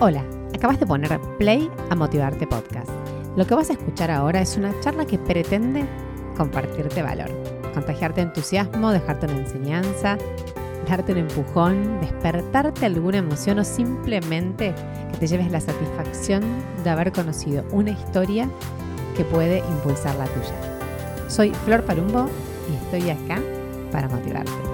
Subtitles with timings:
[0.00, 0.22] Hola,
[0.54, 2.88] acabas de poner play a Motivarte Podcast.
[3.36, 5.84] Lo que vas a escuchar ahora es una charla que pretende
[6.36, 7.28] compartirte valor,
[7.74, 10.16] contagiarte entusiasmo, dejarte una enseñanza,
[10.88, 14.72] darte un empujón, despertarte alguna emoción o simplemente
[15.10, 16.44] que te lleves la satisfacción
[16.84, 18.48] de haber conocido una historia
[19.16, 21.28] que puede impulsar la tuya.
[21.28, 22.26] Soy Flor Palumbo
[22.70, 23.42] y estoy acá
[23.90, 24.67] para motivarte.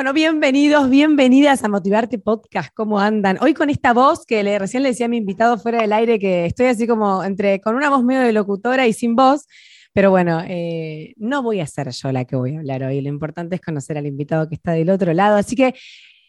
[0.00, 2.70] Bueno, bienvenidos, bienvenidas a Motivarte Podcast.
[2.74, 3.36] ¿Cómo andan?
[3.42, 6.18] Hoy con esta voz que le, recién le decía a mi invitado fuera del aire
[6.18, 9.46] que estoy así como entre con una voz medio de locutora y sin voz.
[9.92, 13.02] Pero bueno, eh, no voy a ser yo la que voy a hablar hoy.
[13.02, 15.36] Lo importante es conocer al invitado que está del otro lado.
[15.36, 15.74] Así que,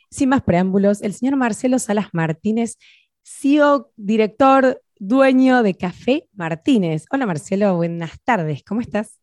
[0.10, 2.76] sin más preámbulos, el señor Marcelo Salas Martínez,
[3.24, 7.06] CEO, director, dueño de Café Martínez.
[7.10, 8.64] Hola Marcelo, buenas tardes.
[8.66, 9.21] ¿Cómo estás?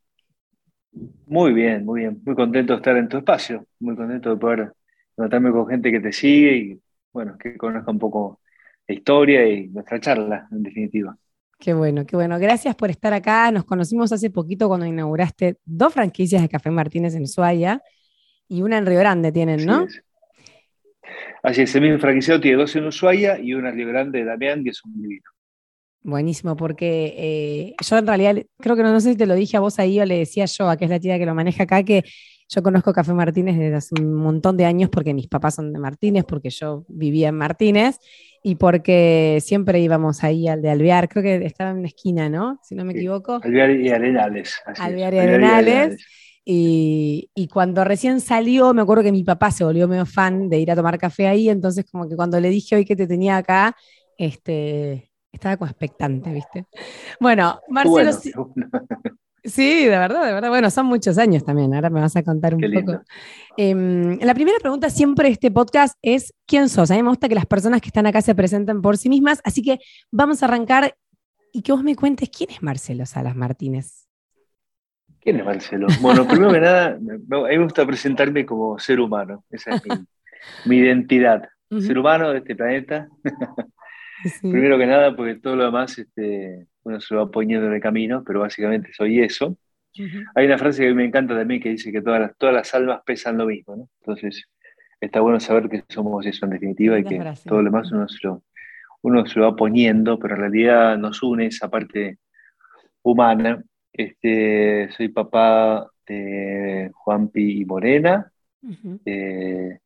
[1.27, 2.21] Muy bien, muy bien.
[2.25, 3.67] Muy contento de estar en tu espacio.
[3.81, 4.73] Muy contento de poder
[5.17, 6.81] notarme con gente que te sigue y,
[7.13, 8.41] bueno, que conozca un poco
[8.87, 11.17] la historia y nuestra charla, en definitiva.
[11.59, 12.39] Qué bueno, qué bueno.
[12.39, 13.51] Gracias por estar acá.
[13.51, 17.83] Nos conocimos hace poquito cuando inauguraste dos franquicias de Café Martínez en Ushuaia
[18.49, 19.87] y una en Río Grande tienen, ¿no?
[21.43, 24.25] Así es, el mismo franquiciado tiene dos en Ushuaia y una en Río Grande de
[24.25, 25.31] Damián, que es un divino.
[26.03, 29.57] Buenísimo, porque eh, yo en realidad creo que no, no, sé si te lo dije
[29.57, 31.65] a vos ahí o le decía yo, a que es la tía que lo maneja
[31.65, 32.05] acá, que
[32.49, 35.79] yo conozco Café Martínez desde hace un montón de años porque mis papás son de
[35.79, 37.99] Martínez, porque yo vivía en Martínez
[38.43, 42.59] y porque siempre íbamos ahí al de Alvear, creo que estaba en una esquina, ¿no?
[42.63, 43.41] Si no me equivoco.
[43.43, 44.57] Alvear y Arenales.
[44.79, 46.07] Alvear y Arenales.
[46.51, 50.59] Y, y, cuando recién salió, me acuerdo que mi papá se volvió medio fan de
[50.59, 53.37] ir a tomar café ahí, entonces como que cuando le dije hoy que te tenía
[53.37, 53.77] acá,
[54.17, 56.67] este, estaba como expectante, ¿viste?
[57.21, 58.53] Bueno, Marcelo.
[59.45, 60.49] Sí, de verdad, de verdad.
[60.49, 61.73] Bueno, son muchos años también.
[61.73, 63.01] Ahora me vas a contar un poco.
[63.57, 66.91] Eh, la primera pregunta siempre de este podcast es: ¿quién sos?
[66.91, 69.41] A mí me gusta que las personas que están acá se presenten por sí mismas.
[69.45, 69.79] Así que
[70.11, 70.97] vamos a arrancar
[71.53, 74.09] y que vos me cuentes quién es Marcelo Salas Martínez.
[75.21, 75.87] ¿Quién es Marcelo?
[76.01, 79.45] Bueno, primero que nada, a mí me gusta presentarme como ser humano.
[79.51, 79.83] Esa es
[80.65, 81.49] mi, identidad.
[81.81, 83.09] Ser humano de este planeta.
[84.41, 87.81] Primero que nada, porque todo lo demás este, uno se lo va poniendo en el
[87.81, 89.57] camino, pero básicamente soy eso.
[90.35, 92.55] Hay una frase que a mí me encanta también que dice que todas las, todas
[92.55, 93.89] las almas pesan lo mismo, ¿no?
[94.01, 94.49] Entonces,
[95.01, 98.19] está bueno saber que somos eso en definitiva y que todo lo demás uno se
[98.27, 98.45] lo,
[99.03, 102.19] uno se lo va poniendo, pero en realidad nos une esa parte
[103.03, 103.63] humana.
[103.93, 108.31] Este, soy papá de Juanpi y Morena,
[109.05, 109.79] eh,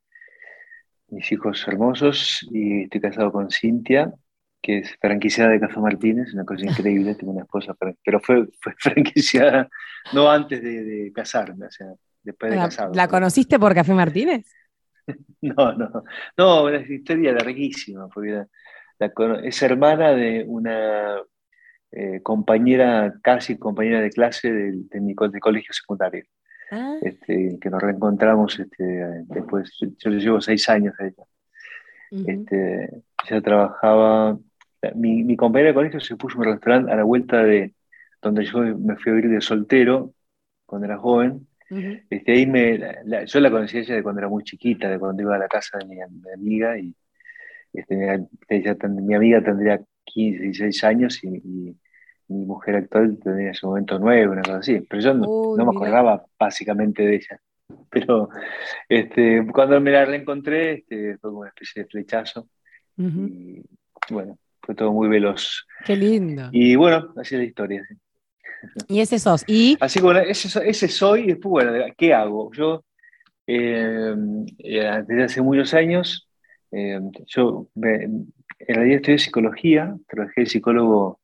[1.07, 4.13] mis hijos hermosos, y estoy casado con Cintia,
[4.63, 8.73] que es franquiciada de Café Martínez, una cosa increíble, tengo una esposa, pero fue, fue
[8.79, 9.69] franquiciada
[10.13, 11.87] no antes de, casarme, o sea,
[12.23, 12.95] después de casarme.
[12.95, 14.49] ¿La conociste por Café Martínez?
[15.41, 16.03] no, no,
[16.37, 18.45] no, una historia larguísima, porque
[19.43, 21.17] es hermana de una
[21.91, 26.23] eh, compañera, casi compañera de clase de, mi colegio secundario.
[26.71, 26.95] Ah.
[27.01, 28.83] Este, que nos reencontramos este,
[29.27, 31.23] después, yo le llevo seis años a ella.
[32.25, 34.39] este, ella trabajaba
[34.95, 37.73] mi, mi compañera de colegio se puso un restaurante a la vuelta de
[38.21, 40.13] donde yo me fui a vivir de soltero
[40.65, 41.47] cuando era joven.
[42.09, 42.79] este, ahí me,
[43.25, 45.77] yo la conocí ella de cuando era muy chiquita, de cuando iba a la casa
[45.77, 45.97] de mi,
[46.31, 46.95] amiga y
[47.73, 51.75] este, ella, mi amiga tendría 15, 16 años y,
[52.29, 54.79] mi mujer actual tendría en ese momento 9, una cosa así.
[54.89, 57.39] Pero yo no, me acordaba básicamente de ella.
[57.89, 58.29] Pero
[58.87, 62.47] este, cuando me la reencontré este, fue como una especie de flechazo.
[62.97, 63.61] Y
[64.09, 65.67] bueno, fue todo muy veloz.
[65.85, 66.49] Qué lindo.
[66.51, 67.87] Y bueno, así es la historia.
[68.87, 69.43] Y ese sos.
[69.45, 69.77] ¿Y?
[69.81, 72.51] Así que bueno, ese, soy y después, bueno, ¿qué hago?
[72.53, 72.85] Yo,
[73.45, 74.15] eh,
[74.59, 76.29] eh, desde hace muchos años,
[76.71, 78.33] eh, yo en
[78.67, 81.19] realidad estudié psicología, trabajé de psicólogo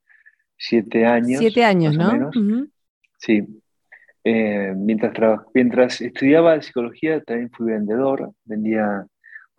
[0.57, 1.39] siete años.
[1.39, 2.29] Siete años, ¿no?
[3.17, 3.43] Sí.
[4.25, 9.05] mientras, mientras estudiaba psicología también fui vendedor, vendía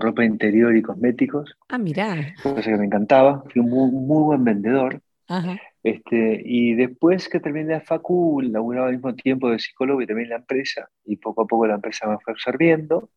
[0.01, 1.57] ropa interior y cosméticos.
[1.69, 2.35] Ah, mirá.
[2.43, 5.01] Cosa que me encantaba, fui un muy, buen vendedor.
[5.83, 10.29] Este, y después que terminé la facu, laburaba al mismo tiempo de psicólogo y también
[10.29, 13.11] la empresa, y poco a poco la empresa me fue absorbiendo.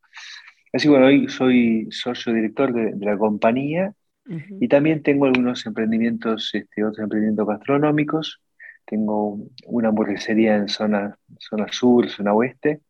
[0.72, 3.94] Así que bueno, hoy soy socio director de, la compañía
[4.60, 8.42] y también tengo algunos emprendimientos, este, otros emprendimientos gastronómicos.
[8.86, 12.82] Tengo una hamburguesería en zona, zona sur, zona oeste,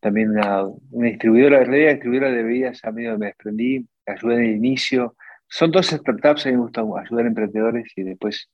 [0.00, 5.16] también una, distribuidora, de distribuidora de bebidas, a medio me desprendí, ayudé en el inicio.
[5.48, 8.48] Son dos startups, a mí me gusta ayudar a emprendedores y después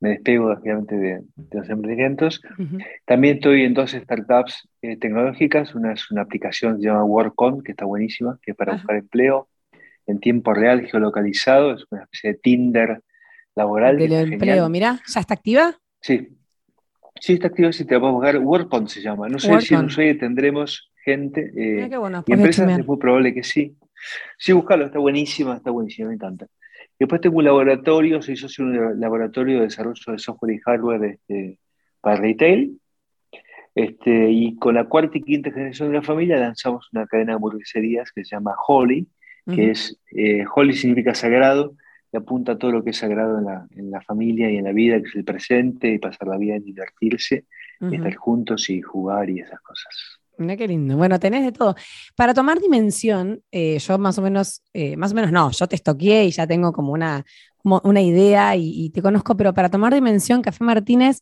[0.00, 2.42] me despego obviamente de, los emprendimientos.
[3.06, 7.62] También estoy en dos startups eh, tecnológicas, una es una aplicación que se llama WorkOn,
[7.62, 9.48] que está buenísima, que es para buscar empleo
[10.06, 13.02] en tiempo real, geolocalizado, es una especie de Tinder
[13.54, 13.98] laboral.
[13.98, 15.74] Del empleo, mira, ¿ya está activa?
[16.00, 16.36] Sí,
[17.24, 19.86] sí está activa, sí te la a buscar, WorkOn se llama, no sé si en
[19.86, 21.88] Ushuaia tendremos gente eh,
[22.26, 23.74] y empresas, es muy probable que sí.
[24.36, 26.46] Sí, buscarlo, está buenísima, está buenísima, me encanta.
[26.98, 31.04] Después tengo un laboratorio, soy socio de un laboratorio de desarrollo de software y hardware
[31.04, 31.58] este,
[32.02, 32.78] para retail.
[33.74, 37.36] Este, y con la cuarta y quinta generación de la familia lanzamos una cadena de
[37.36, 39.08] hamburgueserías que se llama Holly,
[39.46, 41.74] que es, eh, Holly significa sagrado,
[42.14, 44.64] y apunta a todo lo que es sagrado en la, en la, familia y en
[44.64, 47.46] la vida, que es el presente, y pasar la vida en divertirse,
[47.80, 50.20] estar juntos y jugar y esas cosas.
[50.38, 50.96] Mira qué lindo.
[50.96, 51.74] Bueno, tenés de todo.
[52.14, 55.74] Para tomar dimensión, eh, yo más o menos, eh, más o menos no, yo te
[55.74, 57.24] estoqué y ya tengo como una,
[57.64, 61.20] una idea y, te conozco, pero para tomar dimensión, Café Martínez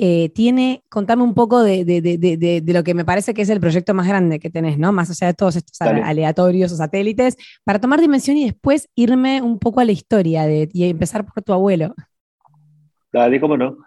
[0.00, 4.06] eh, tiene, contame un poco de, lo que me parece que es el proyecto más
[4.06, 4.92] grande que tenés, ¿no?
[4.92, 9.58] Más allá de todos estos aleatorios o satélites, para tomar dimensión y después irme un
[9.58, 11.94] poco a la historia y empezar por tu abuelo.
[13.12, 13.78] Dale, cómo no.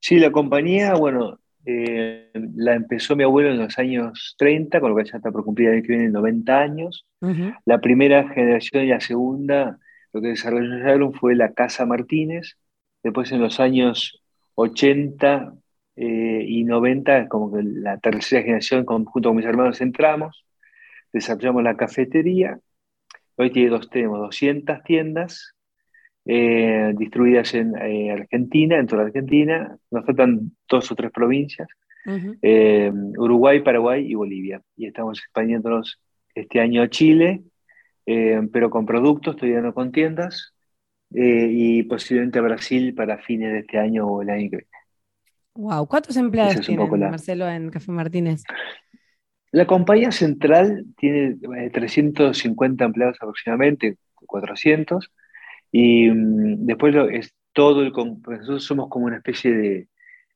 [0.00, 4.96] Sí, la compañía, bueno, eh, la empezó mi abuelo en los años 30, con lo
[4.96, 7.06] que ya está por cumplir el que viene 90 años.
[7.64, 9.78] La primera generación y la segunda,
[10.12, 12.56] lo que desarrollaron fue la Casa Martínez.
[13.02, 14.20] Después en los años
[14.54, 15.54] 80
[15.96, 20.44] eh, y 90, como que la tercera generación, junto con mis hermanos, entramos,
[21.12, 22.58] desarrollamos la cafetería.
[23.36, 25.54] Hoy tiene dos, tenemos 200 tiendas
[26.26, 31.66] eh, distribuidas en eh, Argentina, en toda Argentina, nos faltan dos o tres provincias,
[32.42, 34.62] eh, Uruguay, Paraguay y Bolivia.
[34.76, 35.98] Y estamos expandiéndonos
[36.34, 37.42] este año a Chile,
[38.04, 40.52] pero con productos, todavía no con tiendas,
[41.12, 44.70] y posiblemente a Brasil para fines de este año o el año que viene.
[45.54, 48.42] Wow, ¿cuántos empleados tiene Marcelo, en Café Martínez?
[49.52, 51.36] La compañía central tiene
[51.72, 55.10] 350 empleados aproximadamente, 400,
[55.72, 57.92] y mm, después es todo el...
[57.92, 59.86] Nosotros somos como una especie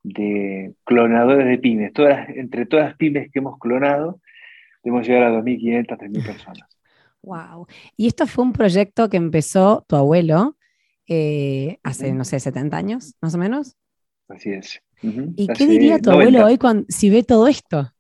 [0.03, 1.93] de, clonadores de pymes.
[1.93, 4.21] Todas, entre todas las pymes que hemos clonado,
[4.83, 6.69] hemos llegado a 2.500, 3.000 personas.
[7.23, 7.67] Wow.
[7.97, 10.57] Y esto fue un proyecto que empezó tu abuelo
[11.09, 13.77] eh, hace, no sé, 70 años, más o menos.
[14.29, 14.81] Así es.
[15.03, 17.93] ¿Y qué diría tu abuelo hoy cuando, si ve todo esto?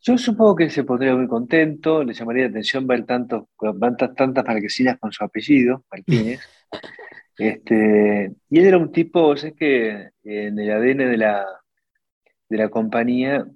[0.00, 3.44] Yo supongo que se pondría muy contento, le llamaría la atención ver tantos,
[3.80, 6.40] tantas, tantas marquesinas con su apellido, Martínez.
[7.40, 11.46] Este, y él era un tipo, es que en el ADN de la,
[12.48, 13.46] de la compañía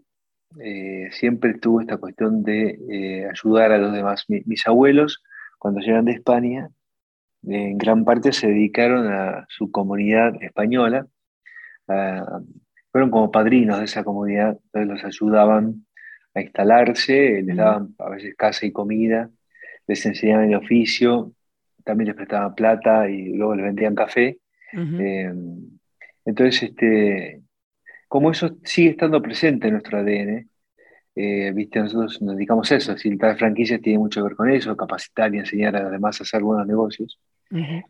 [0.61, 4.25] eh, siempre tuvo esta cuestión de eh, ayudar a los demás.
[4.29, 5.25] mis abuelos,
[5.59, 6.71] cuando llegan de España,
[7.45, 11.07] en gran parte se dedicaron a su comunidad española,
[12.91, 15.87] fueron como padrinos de esa comunidad, entonces los ayudaban
[16.35, 19.31] a instalarse, les daban a veces casa y comida,
[19.87, 21.33] les enseñaban el oficio,
[21.85, 24.39] también les prestaban plata y luego les vendían café.
[24.73, 25.79] Em,
[26.25, 27.43] entonces, este,
[28.09, 30.49] como eso sigue estando presente en nuestro ADN,
[31.15, 31.81] eh, ¿viste?
[31.81, 35.35] nosotros nos dedicamos a eso, si el franquicias tiene mucho que ver con eso, capacitar
[35.35, 37.19] y enseñar a los demás a hacer buenos negocios.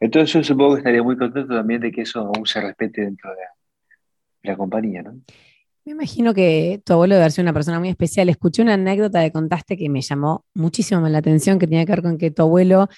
[0.00, 3.30] Entonces yo supongo que estaría muy contento también de que eso aún se respete dentro
[3.30, 5.02] de la compañía.
[5.02, 5.20] ¿no?
[5.84, 8.28] Me imagino que tu abuelo debe ser una persona muy especial.
[8.28, 12.02] Escuché una anécdota que contaste que me llamó muchísimo la atención, que tenía que ver
[12.02, 12.88] con que tu abuelo,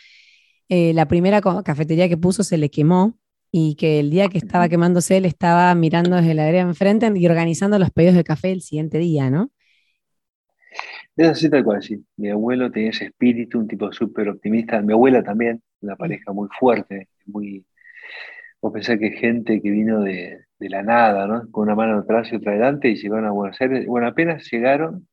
[0.69, 3.19] eh, la primera cafetería que puso se le quemó
[3.51, 7.27] y que el día que estaba quemándose él estaba mirando desde la vereda enfrente y
[7.27, 9.51] organizando los pedidos de café el siguiente día, ¿no?
[11.17, 12.05] Es así tal cual, sí.
[12.17, 14.83] Mi abuelo tenía ese espíritu, un tipo súper optimista.
[14.83, 17.65] Mi abuela también, una pareja muy fuerte, muy...
[18.61, 21.51] Vos pensás que gente que vino de, de la nada, ¿no?
[21.51, 23.87] Con una mano atrás y otra adelante y llegaron a Buenos Aires.
[23.87, 25.07] Bueno, apenas llegaron,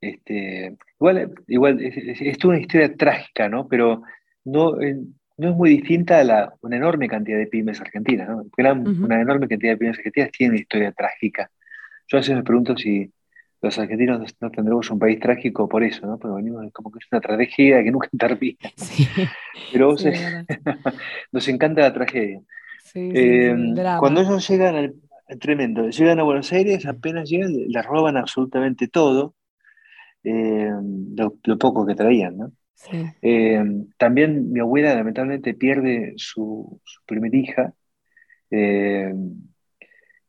[0.00, 3.66] este, igual, igual es, es, una historia trágica, ¿no?
[3.68, 4.02] Pero
[4.44, 4.96] no, eh,
[5.38, 8.44] no es muy distinta a la, una enorme cantidad de pymes argentinas, ¿no?
[8.58, 11.50] Una enorme cantidad de pymes argentinas tienen una historia trágica.
[12.08, 13.10] Yo a veces me pregunto si
[13.62, 16.18] los argentinos no tendremos un país trágico por eso, ¿no?
[16.18, 18.58] Porque venimos como que es una tragedia que nunca termina.
[18.76, 19.06] Sí,
[19.72, 19.94] Pero
[21.32, 22.40] nos encanta la tragedia.
[22.94, 23.54] Eh,
[23.98, 24.94] cuando ellos llegan al,
[25.38, 29.34] tremendo, llegan a Buenos Aires, apenas llegan, les roban absolutamente todo,
[30.24, 30.70] eh,
[31.16, 32.52] lo, poco que traían, ¿no?
[33.20, 33.62] Eh,
[33.98, 37.74] también mi abuela lamentablemente pierde su, su primera hija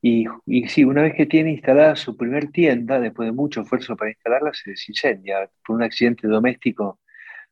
[0.02, 3.96] Y, y, sí, una vez que tiene instalada su primer tienda, después de mucho esfuerzo
[3.96, 5.50] para instalarla, se desincendia.
[5.66, 7.00] Por un accidente doméstico,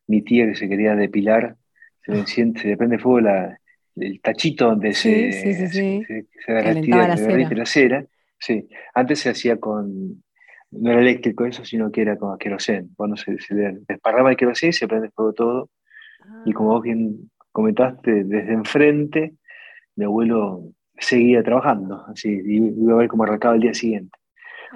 [0.07, 1.55] mi tía que se quería depilar,
[2.03, 3.59] se le, enciende, se le prende fuego la,
[3.95, 8.05] el tachito donde se, se, derretía, la cera.
[8.39, 10.23] Sí, antes se hacía con,
[10.71, 12.89] no era eléctrico eso, sino que era con querosén.
[12.95, 13.53] Cuando se, se
[13.87, 15.69] desparraba el querosén, se prende fuego todo.
[16.45, 19.33] Y como vos bien comentaste, desde enfrente,
[19.95, 24.17] mi abuelo seguía trabajando, así, y iba a ver cómo arrancaba el día siguiente.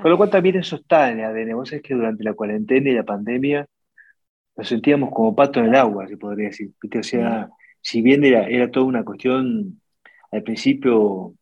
[0.02, 1.56] Con lo cual también eso está en el ADN.
[1.56, 3.68] Vos sabés que durante la cuarentena y la pandemia
[4.56, 6.72] nos sentíamos como pato en el agua, se podría decir.
[7.00, 7.50] O sea,
[7.82, 9.82] si bien era, era toda una cuestión
[10.32, 11.36] al principio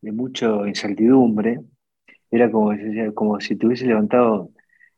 [0.00, 1.60] de mucha incertidumbre,
[2.30, 2.72] era como,
[3.14, 4.50] como si te hubiese levantado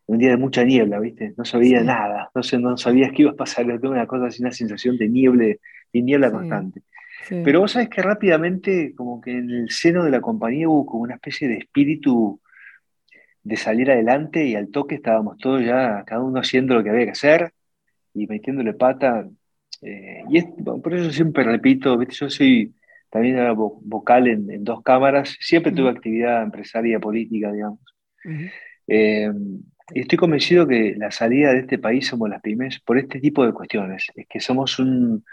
[0.07, 1.35] un día de mucha niebla, ¿viste?
[1.37, 4.53] No sabía nada, no, no sabías qué iba a pasar, era una cosa así, una
[4.53, 6.83] sensación de niebla, de niebla constante.
[7.29, 11.03] Pero vos sabés que rápidamente, como que en el seno de la compañía hubo como
[11.03, 12.41] una especie de espíritu
[13.43, 17.07] de salir adelante y al toque estábamos todos ya, cada uno haciendo lo que había
[17.07, 17.53] que hacer
[18.15, 19.29] y metiéndole pata.
[19.83, 22.15] Eh, y por eso siempre repito, ¿viste?
[22.15, 22.75] yo soy
[23.11, 27.81] también vocal en, dos cámaras, siempre tuve actividad empresaria, política, digamos.
[28.87, 29.31] Eh,
[29.95, 33.47] y estoy convencido que la salida de este país somos las pymes por este tipo
[33.47, 35.25] de cuestiones, es que somos un,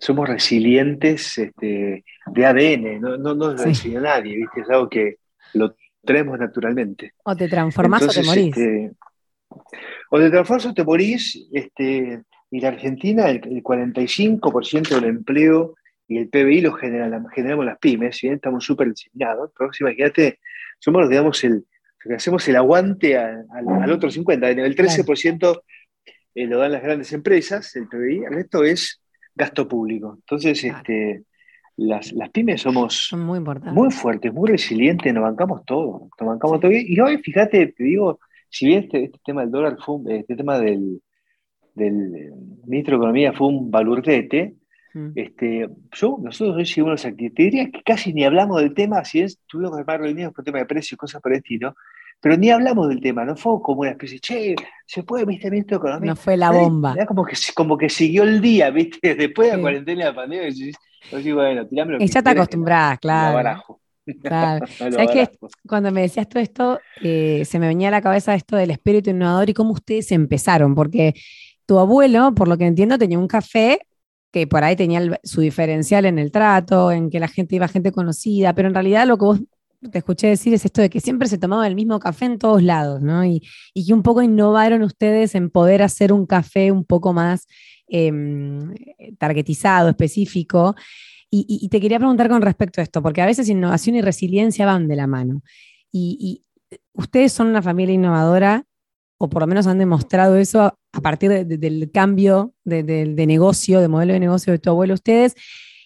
[0.00, 3.94] somos resilientes este, de ADN, no, no nos sí.
[3.94, 4.62] a nadie, ¿viste?
[4.62, 5.16] es algo que
[5.54, 7.12] lo tenemos naturalmente.
[7.22, 8.56] O te transformás o te morís.
[8.56, 8.92] Este,
[10.10, 15.74] o te transformas o te morís, este, y la Argentina, el, 45% del empleo
[16.08, 20.40] y el PBI lo generamos las pymes, si bien estamos súper diseñados, pero imagínate,
[20.78, 21.66] somos, digamos, el,
[22.16, 25.62] hacemos el aguante al, otro 50%, el 13%
[26.34, 28.99] eh, lo dan las grandes empresas, el PBI, el resto es
[29.40, 30.16] gasto público.
[30.20, 31.24] Entonces, este,
[31.76, 36.70] las, pymes somos muy, muy, fuertes, muy resilientes, nos bancamos todo, nos bancamos todo.
[36.72, 38.20] Y hoy, fíjate, te digo,
[38.50, 41.00] si bien este, este tema del dólar fue, este tema del,
[41.74, 42.32] del
[42.66, 44.56] ministro de Economía fue un balurdete,
[44.92, 45.08] mm.
[45.14, 47.34] este, yo, nosotros hoy seguimos actividades.
[47.34, 50.44] Te diría que casi ni hablamos del tema, si es, tuvimos que armar reuniones por
[50.44, 51.74] tema de precios, cosas por el estilo,
[52.20, 54.54] pero ni hablamos del tema, no fue como una especie, che,
[54.86, 56.10] se puede, viste, ministro de Economía.
[56.10, 56.92] No fue la bomba.
[56.94, 60.14] Era como que, como que siguió el día, viste, después de la cuarentena y la
[60.14, 60.72] pandemia, y
[61.22, 63.64] yo bueno, tirame lo y ya está acostumbrada, claro.
[64.22, 64.66] Claro.
[64.66, 65.28] ¿Sabes que
[65.68, 69.10] cuando me decías todo esto, eh, se me venía a la cabeza esto del espíritu
[69.10, 70.74] innovador y cómo ustedes empezaron?
[70.74, 71.14] Porque
[71.64, 73.86] tu abuelo, por lo que entiendo, tenía un café
[74.32, 77.92] que por ahí tenía su diferencial en el trato, en que la gente iba gente
[77.92, 79.40] conocida, pero en realidad lo que vos
[79.88, 82.62] te escuché decir es esto de que siempre se tomaba el mismo café en todos
[82.62, 83.24] lados, ¿no?
[83.24, 83.40] Y,
[83.74, 87.46] que un poco innovaron ustedes en poder hacer un café un poco más
[87.88, 88.74] em,
[89.18, 90.74] targetizado, específico.
[91.32, 94.88] Y, te quería preguntar con respecto a esto, porque a veces innovación y resiliencia van
[94.88, 95.42] de la mano.
[95.92, 96.44] Y,
[96.92, 98.64] ustedes son una familia innovadora,
[99.18, 103.88] o por lo menos han demostrado eso a partir del cambio de, de negocio, de
[103.88, 105.34] modelo de negocio de tu abuelo, ustedes.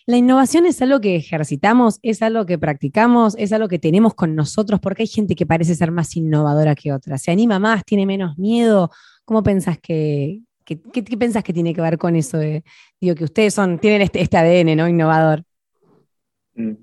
[0.07, 4.35] La innovación es algo que ejercitamos, es algo que practicamos, es algo que tenemos con
[4.35, 7.17] nosotros, porque hay gente que parece ser más innovadora que otra.
[7.17, 8.91] Se anima más, tiene menos miedo.
[9.25, 10.77] ¿Cómo pensás que, qué,
[11.19, 12.39] pensás que tiene que ver con eso?
[12.39, 14.89] digo, que ustedes son, tienen este, este ADN, ¿no?
[14.89, 15.43] Innovador.
[16.55, 16.75] Mm.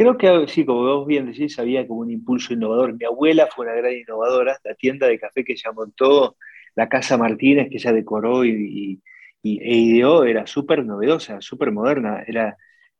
[0.00, 2.96] Creo que sí, como vos bien decís, había como un impulso innovador.
[2.96, 6.36] Mi abuela fue una gran innovadora, la tienda de café que ella montó,
[6.74, 9.02] la Casa Martínez que ella decoró y,
[9.42, 12.22] y, e ideó era súper novedosa, súper moderna.
[12.26, 12.56] Era,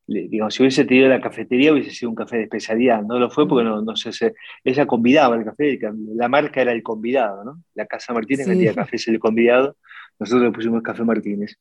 [0.06, 3.02] digamos, si hubiese tenido la cafetería hubiese sido un café de especialidad.
[3.02, 5.78] No lo fue porque no, no sé, ella convidaba el café,
[6.14, 7.62] la marca era el convidado, ¿no?
[7.74, 9.76] La Casa Martínez vendía café, es el convidado,
[10.18, 11.56] nosotros le pusimos Café Martínez.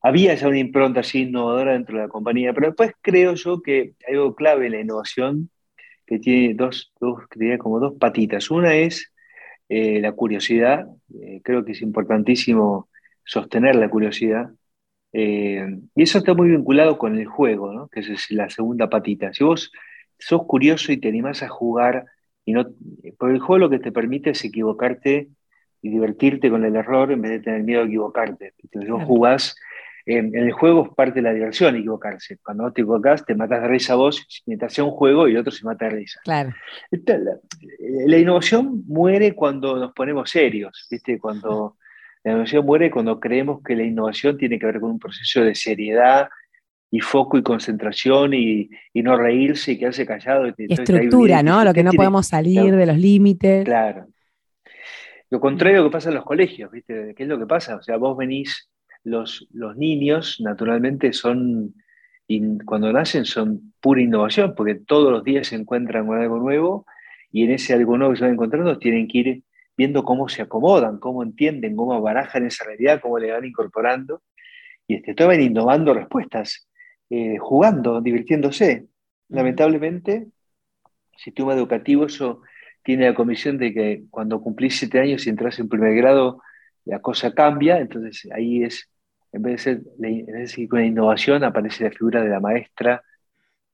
[0.00, 3.94] Había ya una impronta así innovadora dentro de la compañía, pero después creo yo que
[4.06, 5.50] hay algo clave en la innovación
[6.06, 7.24] que tiene dos, dos
[7.58, 8.50] como dos patitas.
[8.50, 9.12] Una es
[9.68, 10.86] eh, la curiosidad,
[11.20, 12.88] eh, creo que es importantísimo
[13.28, 14.50] sostener la curiosidad.
[15.12, 17.88] Eh, y eso está muy vinculado con el juego, ¿no?
[17.88, 19.32] que es la segunda patita.
[19.32, 19.70] Si vos
[20.18, 22.06] sos curioso y te animás a jugar,
[22.44, 22.66] y no,
[23.18, 25.28] porque el juego lo que te permite es equivocarte
[25.82, 28.54] y divertirte con el error en vez de tener miedo a equivocarte.
[28.72, 29.54] Si vos jugás,
[30.06, 32.38] en el juego es parte de la diversión equivocarse.
[32.42, 35.38] Cuando vos te equivocás, te matas de risa vos mientras sea un juego y el
[35.38, 36.20] otro se mata de risa.
[36.24, 36.54] Claro.
[36.90, 41.18] la, innovación muere cuando nos ponemos serios, ¿viste?
[41.18, 41.76] Cuando
[42.24, 45.54] la innovación muere cuando creemos que la innovación tiene que ver con un proceso de
[45.54, 46.28] seriedad
[46.90, 50.46] y foco y concentración y, no reírse y quedarse callado.
[50.56, 51.64] Estructura, ¿no?
[51.64, 53.64] Lo que no podemos salir de los límites.
[53.64, 54.06] Claro.
[55.30, 57.14] Lo contrario que pasa en los colegios, ¿viste?
[57.14, 57.76] ¿Qué es lo que pasa?
[57.76, 58.70] O sea, vos venís,
[59.04, 61.74] los, los niños naturalmente son
[62.28, 66.86] y cuando nacen son pura innovación, porque todos los días se encuentran con algo nuevo
[67.32, 69.42] y en ese algo nuevo que se van encontrando tienen que ir
[69.78, 74.22] viendo cómo se acomodan, cómo entienden, cómo barajan esa realidad, cómo le van incorporando
[74.88, 76.68] y este, estaban innovando respuestas,
[77.08, 78.86] eh, jugando, divirtiéndose.
[79.28, 82.42] Lamentablemente, el sistema educativo eso
[82.82, 86.42] tiene la comisión de que cuando cumplís siete años y entras en primer grado,
[86.84, 88.90] la cosa cambia, entonces ahí es
[89.30, 93.04] en vez de ser con la innovación, aparece la figura de la maestra,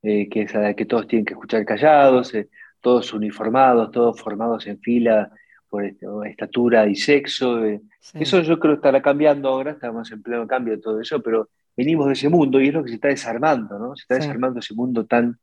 [0.02, 2.48] eh, que es a la que todos tienen que escuchar callados, eh,
[2.80, 5.30] todos uniformados, todos formados en fila
[5.74, 7.64] por este, estatura y sexo.
[7.64, 7.80] Eh.
[8.14, 11.48] Eso yo creo que estará cambiando ahora, estamos en pleno cambio de todo eso, pero
[11.76, 13.96] venimos de ese mundo y es lo que se está desarmando, ¿no?
[13.96, 15.36] Se está desarmando ese mundo tan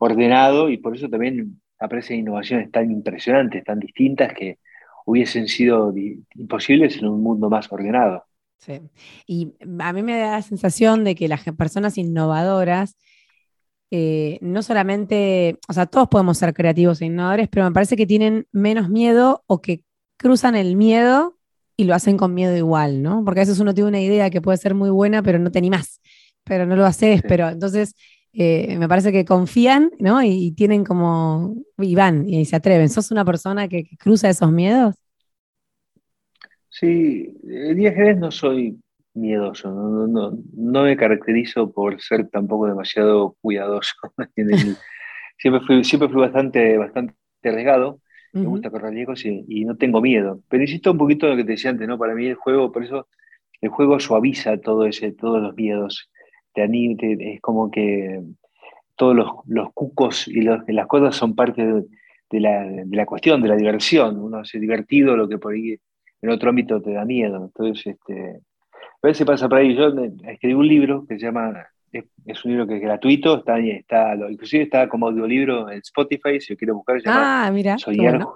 [0.00, 4.58] ordenado y por eso también aparecen innovaciones tan impresionantes, tan distintas que
[5.06, 5.94] hubiesen sido
[6.34, 8.24] imposibles en un mundo más ordenado.
[8.58, 8.80] Sí.
[9.24, 12.96] Y a mí me da la sensación de que las personas innovadoras,
[13.90, 18.06] eh, no solamente, o sea, todos podemos ser creativos e innovadores, pero me parece que
[18.06, 19.84] tienen menos miedo o que
[20.16, 21.36] cruzan el miedo
[21.76, 23.24] y lo hacen con miedo igual, ¿no?
[23.24, 25.62] Porque a veces uno tiene una idea que puede ser muy buena, pero no te
[25.70, 26.00] más
[26.44, 27.94] pero no lo haces, pero entonces
[28.32, 30.22] eh, me parece que confían, ¿no?
[30.22, 32.88] Y, tienen como, y van, y se atreven.
[32.88, 34.96] ¿Sos una persona que cruza esos miedos?
[36.68, 38.80] Sí, el ajedrez no soy
[39.14, 43.94] miedoso, no, no, me caracterizo por ser tampoco demasiado cuidadoso.
[45.38, 47.14] siempre, fui, siempre fui bastante, bastante
[47.44, 48.00] arriesgado,
[48.32, 50.42] me gusta correr riesgos y, no tengo miedo.
[50.48, 51.98] Pero insisto un poquito en lo que te decía antes, ¿no?
[51.98, 53.08] Para mí el juego, por eso
[53.60, 56.10] el juego suaviza todo ese, todos los miedos,
[56.54, 58.22] te anima, es como que
[58.96, 61.64] todos los, los cucos y, las cosas son parte
[62.30, 64.18] de, la, de, la, cuestión, de la diversión.
[64.18, 65.76] Uno hace divertido lo que por ahí
[66.22, 67.44] en otro ámbito te da miedo.
[67.44, 68.40] Entonces, este,
[69.02, 69.74] a veces pasa por ahí.
[69.74, 69.92] Yo
[70.24, 74.64] escribí un libro que se llama, es, un libro que es gratuito, está, está, inclusive
[74.64, 78.26] está como audiolibro en Spotify, si lo quiero buscar, se llama ah, mira, Soñar.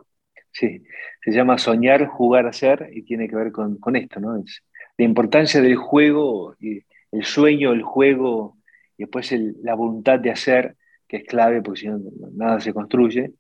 [0.51, 0.83] Sí,
[1.23, 4.37] se llama Soñar, Jugar, Hacer y tiene que ver con, con esto, ¿no?
[4.37, 4.63] Es
[4.97, 8.57] la importancia del juego, y el sueño, el juego
[8.97, 10.77] y después la voluntad de hacer,
[11.09, 11.99] que es clave porque si no,
[12.33, 13.33] nada se construye.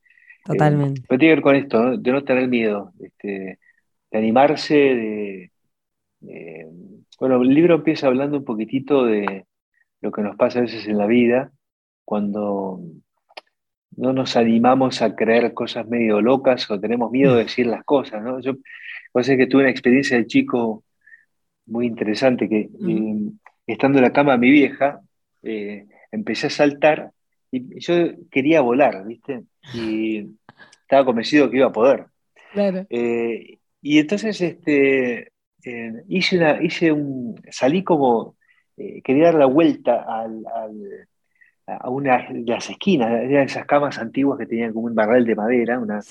[0.44, 1.00] Totalmente.
[1.00, 2.92] Eh, pero tiene que ver con esto, de no tener miedo.
[3.00, 3.58] Este,
[4.10, 5.50] de animarse, de,
[7.18, 9.46] Bueno, el libro empieza hablando un poquitito de
[10.00, 11.52] lo que nos pasa a veces en la vida,
[12.04, 12.80] cuando
[13.96, 18.22] no nos animamos a creer cosas medio locas o tenemos miedo de decir las cosas,
[18.22, 18.40] ¿no?
[18.40, 18.54] Yo,
[19.22, 20.84] sé que tuve una experiencia de chico
[21.66, 23.30] muy interesante, que eh,
[23.66, 25.00] estando en la cama de mi vieja,
[25.42, 27.12] eh, empecé a saltar
[27.50, 27.94] y yo
[28.30, 29.44] quería volar, ¿viste?
[29.72, 30.26] Y
[30.82, 32.06] estaba convencido que iba a poder.
[32.52, 32.86] Claro.
[32.90, 35.32] Eh, y entonces este,
[35.66, 38.36] eh, hice, una, hice un, salí como,
[38.76, 40.44] eh, quería dar la vuelta al,
[41.66, 45.34] a una de las esquinas, de esas camas antiguas que tenían como un barral de
[45.34, 46.10] madera, unas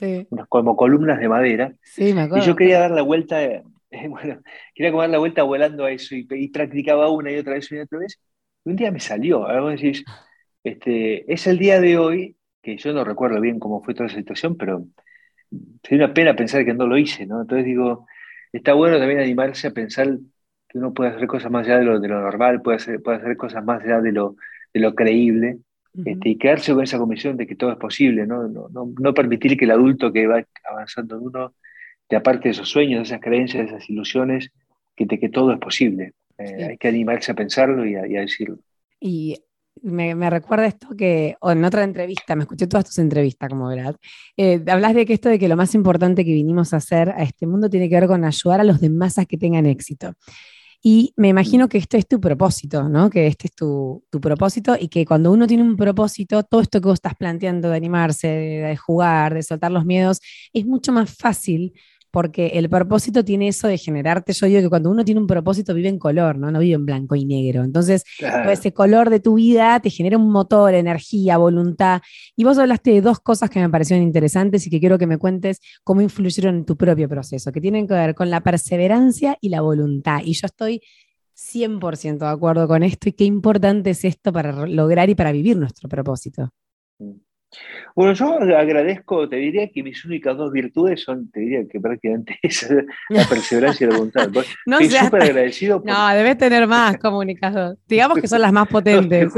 [0.49, 1.73] como columnas de madera.
[1.83, 3.63] Sí, me y yo quería dar la vuelta, eh,
[4.09, 4.41] bueno,
[4.73, 7.99] quería dar la vuelta volando a eso y, practicaba una y otra vez y otra
[7.99, 8.19] vez.
[8.65, 10.03] Y un día me salió, vos decís,
[10.63, 14.17] este, es el día de hoy, que yo no recuerdo bien cómo fue toda esa
[14.17, 14.85] situación, pero
[15.83, 17.41] sería una pena pensar que no lo hice, ¿no?
[17.41, 18.07] Entonces digo,
[18.53, 20.17] está bueno también animarse a pensar
[20.69, 23.17] que uno puede hacer cosas más allá de lo, de lo normal, puede hacer, puede
[23.17, 24.35] hacer cosas más allá de lo,
[24.73, 25.59] de lo creíble,
[26.05, 28.47] este, y quedarse con esa convicción de que todo es posible, ¿no?
[28.47, 31.53] No, no, permitir que el adulto que va avanzando en uno
[32.07, 34.51] te aparte de esos sueños, de esas creencias, de esas ilusiones,
[34.95, 36.13] que, que todo es posible.
[36.39, 38.57] Eh, hay que animarse a pensarlo y a, y a decirlo.
[38.99, 39.37] Y
[39.81, 43.95] me, recuerda esto que, o en otra entrevista, me escuché todas tus entrevistas, como verás,
[44.37, 47.23] eh, hablas de que esto de que lo más importante que vinimos a hacer a
[47.23, 50.13] este mundo tiene que ver con ayudar a los demás a que tengan éxito.
[50.85, 53.09] Y me imagino que este es tu propósito, ¿no?
[53.09, 56.81] Que este es tu, tu, propósito y que cuando uno tiene un propósito, todo esto
[56.81, 60.19] que vos estás planteando de animarse, de jugar, de soltar los miedos,
[60.51, 61.71] es mucho más fácil
[62.13, 65.73] porque el propósito tiene eso de generarte, yo digo que cuando uno tiene un propósito
[65.73, 67.63] vive en color, no, no vive en blanco y negro.
[67.63, 68.03] Entonces,
[68.51, 72.03] ese color de tu vida te genera un motor, energía, voluntad.
[72.35, 75.17] Y vos hablaste de dos cosas que me parecieron interesantes y que quiero que me
[75.17, 79.49] cuentes cómo influyeron en tu propio proceso, que tienen que ver con la perseverancia y
[79.49, 80.19] la voluntad.
[80.23, 80.83] Y yo estoy
[81.35, 85.57] 100% de acuerdo con esto y qué importante es esto para lograr y para vivir
[85.57, 86.51] nuestro propósito.
[87.95, 92.39] Bueno, yo agradezco, te diría que mis únicas dos virtudes son, te diría que prácticamente
[92.43, 92.69] es
[93.09, 94.29] la perseverancia y la voluntad.
[94.65, 95.81] No Estoy súper agradecido.
[95.85, 97.77] No, debes tener más comunicados.
[97.87, 99.33] Digamos que son las más potentes.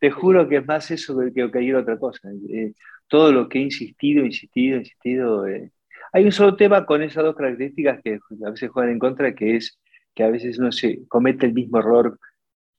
[0.00, 2.28] te, juro, que es más eso que, que cualquier otra cosa.
[2.50, 2.72] Eh,
[3.08, 5.46] todo lo que he insistido, insistido, insistido.
[5.46, 5.70] Eh.
[6.12, 9.56] Hay un solo tema con esas dos características que a veces juegan en contra, que
[9.56, 9.78] es
[10.14, 12.18] que a veces uno se comete el mismo error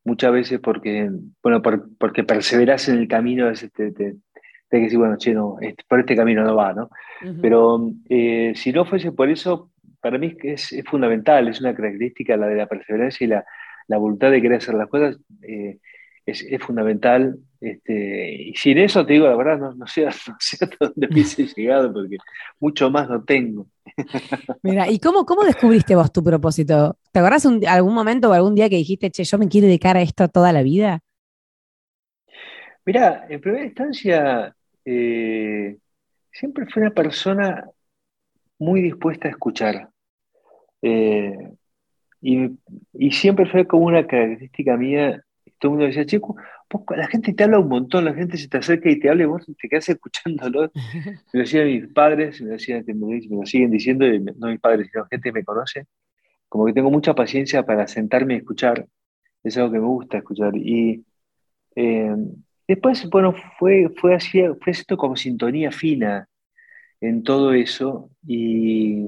[0.08, 1.12] muchas veces porque,
[1.44, 1.62] bueno,
[2.00, 3.70] porque perseveras en el camino, de
[4.70, 6.90] que decir, bueno, che, no, por este camino no va, ¿no?
[7.42, 12.38] Pero eh, si no fuese por eso, para mí es, es, fundamental, es una característica
[12.38, 13.46] la de la perseverancia y la,
[13.88, 15.18] la voluntad de querer hacer las cosas.
[15.42, 15.78] Eh,
[16.26, 17.38] es, es, fundamental.
[17.60, 21.08] Este, y sin eso, te digo, la verdad, no, no, sé, no sé hasta dónde
[21.12, 22.18] hubiese llegado, porque
[22.60, 23.68] mucho más no tengo.
[24.64, 26.98] Mira, ¿y cómo, cómo descubriste vos tu propósito?
[27.12, 29.98] ¿Te acordás un, algún momento o algún día que dijiste, che, yo me quiero dedicar
[29.98, 31.00] a esto toda la vida?
[32.86, 34.56] Mira, en primera instancia,
[34.86, 35.78] eh,
[36.32, 37.70] siempre fui una persona
[38.60, 39.90] muy dispuesta a escuchar.
[40.82, 41.54] Eh,
[42.22, 42.52] y,
[42.94, 45.24] y, siempre fue como una característica mía
[45.60, 46.36] todo el mundo decía, chico,
[46.96, 49.26] la gente te habla un montón, la gente se te acerca y te habla y
[49.26, 50.72] vos te quedas escuchándolo.
[50.74, 54.06] Me lo decían mis padres, me lo, decían, me lo siguen diciendo,
[54.38, 55.88] no mis padres, sino gente que me conoce.
[56.50, 58.88] Como que tengo mucha paciencia para sentarme y escuchar.
[59.44, 60.56] Es algo que me gusta escuchar.
[60.56, 61.06] Y
[61.76, 62.16] eh,
[62.68, 66.28] después, bueno, fue, fue así, fue esto como sintonía fina
[67.02, 68.10] en todo eso.
[68.26, 69.06] Y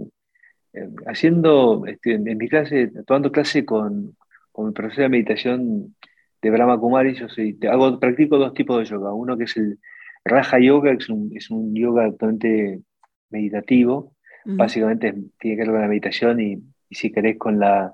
[0.73, 4.15] eh, haciendo, este, en mi clase, tomando clase con,
[4.51, 5.95] con mi profesor de meditación
[6.41, 9.13] de Brahma Kumari, yo soy, hago, practico dos tipos de yoga.
[9.13, 9.79] Uno que es el
[10.23, 12.81] Raja Yoga, que es un, es un yoga totalmente
[13.29, 14.13] meditativo.
[14.45, 16.53] Básicamente tiene que ver con la meditación y,
[16.89, 17.93] y, si querés con la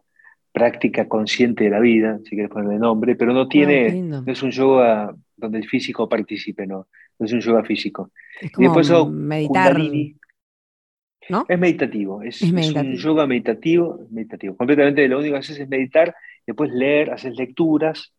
[0.53, 4.41] práctica consciente de la vida, si querés ponerle nombre, pero no ah, tiene, no es
[4.41, 6.87] un yoga donde el físico participe, no,
[7.19, 8.11] no es un yoga físico.
[8.39, 9.77] Es como y después meditar.
[11.27, 11.43] ¿No?
[11.49, 14.55] Es meditativo, es, es, un yoga meditativo, meditativo.
[14.55, 18.13] Completamente lo único que haces es meditar, después leer, haces lecturas,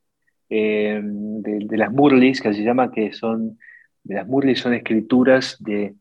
[0.48, 3.58] eh, de, las Murlis, que se llama, que son,
[4.04, 5.94] de las Murlis son escrituras de,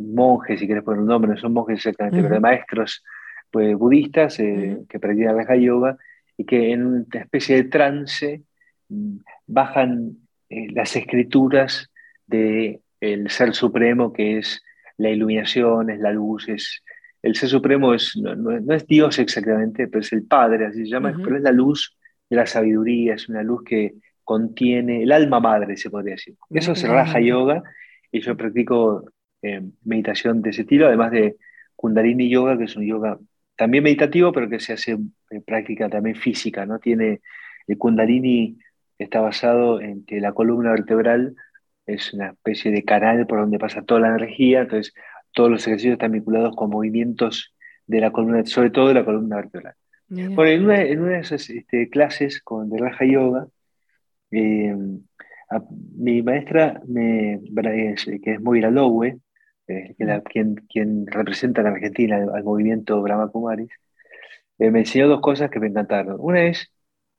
[0.00, 3.02] monjes, si quieres poner un nombre, no son monjes exactamente, pero de maestros
[3.50, 5.96] pues, budistas eh, que practican Raja Yoga
[6.36, 8.42] y que en una especie de trance
[8.88, 10.16] mm, bajan
[10.48, 11.90] eh, las escrituras
[12.26, 14.62] del el Ser Supremo, que es
[14.98, 16.82] la iluminación, es la luz, es,
[17.22, 21.14] el Ser Supremo es, no, es Dios exactamente, pero es el Padre, así se llama,
[21.22, 21.96] pero es la luz
[22.30, 26.36] de la sabiduría, es una luz que contiene el alma madre, se podría decir.
[26.50, 27.62] Eso es Raja Yoga
[28.12, 29.10] y yo practico
[29.42, 31.36] eh, meditación de ese estilo, además de
[31.76, 33.18] Kundalini Yoga, que es un yoga
[33.56, 36.78] también meditativo, pero que se hace en práctica también física, ¿no?
[36.78, 37.20] Tiene,
[37.66, 38.58] el Kundalini
[38.98, 41.34] está basado en que la columna vertebral
[41.86, 44.94] es una especie de canal por donde pasa toda la energía, entonces
[45.32, 47.54] todos los ejercicios están vinculados con movimientos
[47.86, 49.74] de la columna, sobre todo de la columna vertebral.
[50.10, 53.46] Bueno, en una, de esas este, clases con de Raja Yoga,
[54.32, 54.74] eh,
[55.96, 57.40] mi maestra, me,
[58.22, 59.20] que es Moira Lowe,
[59.68, 59.94] eh,
[60.24, 63.70] quien, quien representa en Argentina al, movimiento Brahma Kumaris,
[64.58, 66.16] eh, me enseñó dos cosas que me encantaron.
[66.20, 66.72] Una es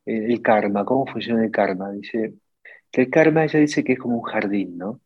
[0.06, 1.92] el karma, cómo funciona el karma.
[1.92, 2.34] Dice
[2.92, 5.02] que el karma, ella dice que es como un jardín, ¿no?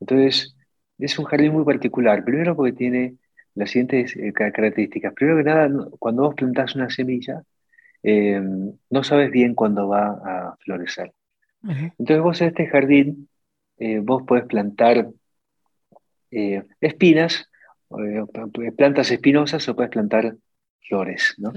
[0.00, 0.56] entonces,
[0.98, 2.24] es un jardín muy particular.
[2.24, 3.16] Primero porque tiene
[3.54, 5.12] las siguientes eh, características.
[5.14, 7.42] Primero que nada, cuando vos plantás una semilla,
[8.02, 8.40] eh,
[8.90, 11.12] no sabes bien cuándo va a florecer.
[11.64, 13.28] Entonces vos en este jardín,
[13.78, 15.08] eh, vos podés plantar
[16.80, 17.48] espinas,
[18.76, 20.34] plantas espinosas o puedes plantar
[20.80, 21.52] flores, ¿no?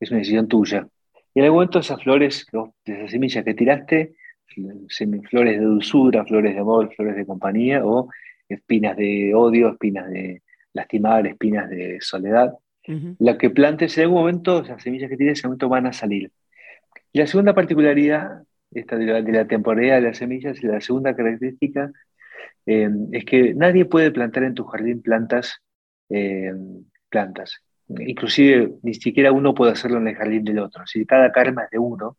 [0.00, 0.88] Es una decisión tuya.
[1.34, 2.46] Y en algún momento esas flores,
[2.84, 4.14] de esas semillas que tiraste,
[5.28, 8.08] flores de dulzura, flores de amor, flores de compañía, o
[8.48, 10.42] espinas de odio, espinas de,
[10.74, 12.52] lastimar espinas de soledad.
[13.18, 15.92] La que plantes en algún momento, las semillas que tienes en algún momento van a
[15.94, 16.30] salir.
[17.12, 18.42] Y la segunda particularidad
[18.74, 21.92] esta de, la, temporalidad de las semillas, y la segunda característica,
[22.66, 25.62] eh, es que nadie puede plantar en tu jardín plantas,
[26.08, 26.52] eh,
[27.08, 27.62] plantas.
[27.88, 30.86] Inclusive ni siquiera uno puede hacerlo en el jardín del otro.
[30.86, 32.16] Si cada karma es de uno,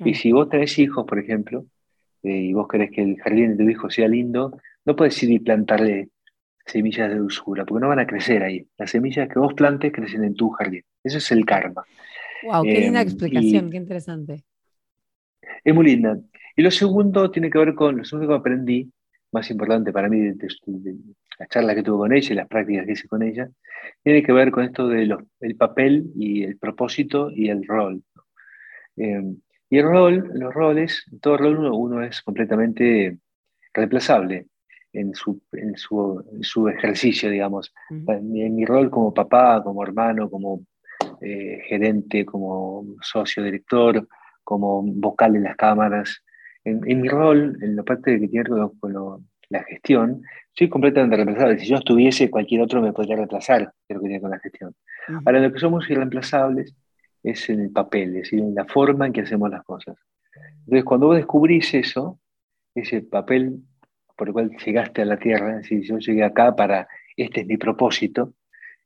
[0.00, 1.66] y si vos tenés hijos, por ejemplo,
[2.22, 5.30] eh, y vos querés que el jardín de tu hijo sea lindo, no puedes ir
[5.30, 6.08] y plantarle
[6.66, 8.66] semillas de dulzura, porque no van a crecer ahí.
[8.78, 10.82] Las semillas que vos plantes crecen en tu jardín.
[11.02, 11.84] Eso es el karma.
[12.44, 14.44] Wow, qué linda em, explicación, qué interesante.
[15.62, 16.18] Es muy linda.
[16.56, 18.92] Y lo segundo tiene que ver con, lo segundo que aprendí,
[19.32, 20.36] más importante para mí de,
[21.38, 23.48] la charla que tuve con ella y las prácticas que hice con ella,
[24.02, 25.16] tiene que ver con esto del
[25.58, 28.02] papel y el propósito y el rol.
[28.96, 29.36] Em,
[29.68, 33.18] y el rol, los roles, todo rol uno, uno es completamente
[33.72, 34.46] reemplazable
[34.94, 37.74] en su, en su, su ejercicio, digamos.
[37.90, 40.64] en, mi rol como papá, como hermano, como
[41.20, 44.08] eh, gerente, como socio director,
[44.42, 46.22] como vocal en las cámaras.
[46.64, 50.22] En, mi rol, en la parte que tiene que ver con, la gestión,
[50.54, 51.58] soy completamente reemplazable.
[51.58, 54.74] Si yo estuviese, cualquier otro me podría reemplazar de lo que tiene con la gestión.
[55.26, 56.74] Ahora, lo que somos irreemplazables
[57.22, 59.96] es en el papel, es decir, en la forma en que hacemos las cosas.
[60.60, 62.18] Entonces, cuando vos descubrís eso,
[62.74, 63.60] ese papel
[64.16, 67.56] por el cual llegaste a la Tierra, decir, yo llegué acá para, este es mi
[67.56, 68.34] propósito,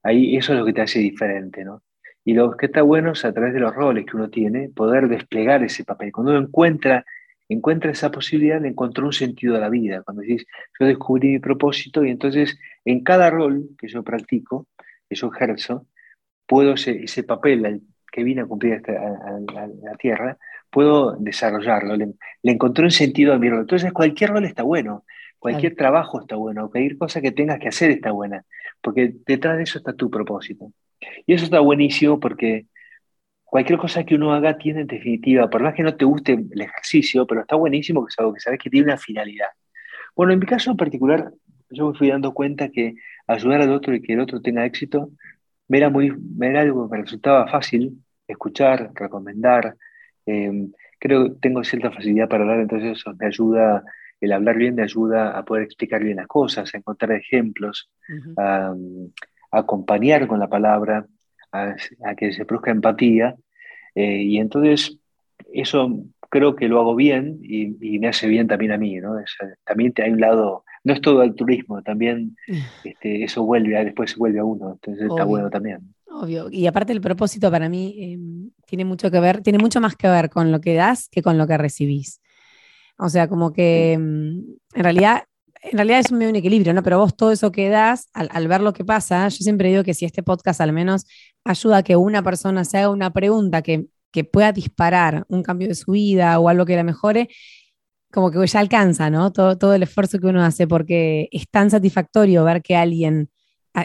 [0.03, 1.83] ahí eso es lo que te hace diferente, ¿no?
[2.25, 5.09] Y lo que está bueno es a través de los roles que uno tiene, poder
[5.09, 6.13] desplegar ese papel.
[6.13, 7.05] Cuando uno encuentra,
[7.49, 10.03] encuentra esa posibilidad, le encontró un sentido a la vida.
[10.03, 10.45] Cuando decís,
[10.79, 14.67] yo descubrí mi propósito y entonces en cada rol que yo practico,
[15.09, 15.87] que yo ejerzo,
[16.47, 19.39] puedo ese, papel que vine a cumplir a,
[19.83, 20.37] la Tierra,
[20.71, 21.97] puedo desarrollarlo.
[21.97, 22.13] Le,
[22.43, 23.61] encontré un sentido a mi rol.
[23.61, 25.05] Entonces cualquier rol está bueno,
[25.39, 28.45] cualquier trabajo está bueno, cualquier cosa que tengas que hacer está buena,
[28.81, 30.73] porque detrás de eso está tu propósito.
[31.27, 32.67] Y eso está buenísimo porque
[33.45, 36.61] cualquier cosa que uno haga tiene en definitiva, por más que no te guste el
[36.61, 39.49] ejercicio, pero está buenísimo que es algo que sabes que tiene una finalidad.
[40.15, 41.33] Bueno, en mi caso en particular,
[41.71, 42.95] yo me fui dando cuenta que
[43.27, 45.11] ayudar al otro y que el otro tenga éxito
[45.69, 49.77] me era, muy, me era algo que me resultaba fácil escuchar, recomendar.
[50.27, 53.85] Em, creo que tengo cierta facilidad para hablar, entonces eso me ayuda,
[54.21, 57.91] el hablar bien me ayuda a poder explicar bien las cosas, a encontrar ejemplos,
[58.37, 58.75] a,
[59.51, 61.07] acompañar con la palabra,
[61.53, 61.75] a,
[62.17, 63.37] que se produzca empatía.
[63.95, 64.99] Eh, y entonces
[65.53, 69.15] eso creo que lo hago bien y, me hace bien también a mí, ¿no?
[69.65, 72.37] también hay un lado, no es todo altruismo, también
[72.85, 75.95] este, eso vuelve, después se vuelve a uno, entonces está bueno también.
[76.11, 79.95] Obvio, y aparte el propósito para mí em, tiene mucho que ver, tiene mucho más
[79.95, 82.21] que ver con lo que das que con lo que recibís.
[82.99, 85.23] O sea, como que em, en realidad
[85.63, 86.83] en realidad es medio un equilibrio, ¿no?
[86.83, 89.95] Pero vos todo eso que das, al, ver lo que pasa, yo siempre digo que
[89.95, 91.07] si este podcast al menos
[91.45, 93.89] ayuda a que una persona se haga una pregunta que,
[94.33, 97.29] pueda disparar un cambio de su vida o algo que la mejore,
[98.11, 99.33] como que ya alcanza, ¿no?
[99.33, 103.31] Todo, todo el esfuerzo que uno hace, porque es tan satisfactorio ver que alguien,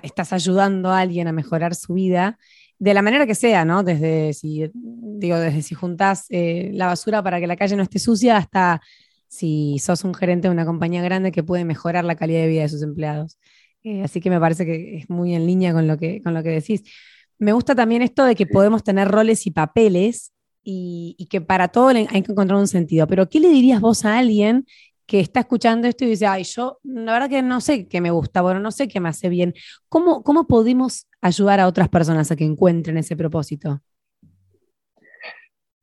[0.01, 2.39] estás ayudando a alguien a mejorar su vida,
[2.79, 3.83] de la manera que sea, ¿no?
[3.83, 7.99] Desde si, digo, desde si juntás eh, la basura para que la calle no esté
[7.99, 8.81] sucia hasta
[9.33, 12.61] si sos un gerente de una compañía grande que puede mejorar la calidad de vida
[12.61, 13.39] de sus empleados.
[13.81, 16.43] Eh, así que me parece que es muy en línea con lo que, con lo
[16.43, 16.83] que decís.
[17.39, 21.87] Me gusta también esto de que podemos tener roles y papeles y, que para todo
[21.87, 23.07] hay que encontrar un sentido.
[23.07, 24.67] Pero, ¿qué le dirías vos a alguien
[25.07, 28.11] que está escuchando esto y dice, ay, yo la verdad que no sé qué me
[28.11, 29.55] gusta, bueno, no sé qué me hace bien?
[29.89, 33.81] ¿Cómo, cómo podemos ayudar a otras personas a que encuentren ese propósito?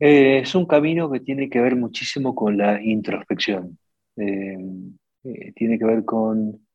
[0.00, 3.78] Eh, es un camino que tiene que ver muchísimo con la introspección.
[4.16, 4.56] Eh,
[5.24, 6.66] eh, tiene que ver con...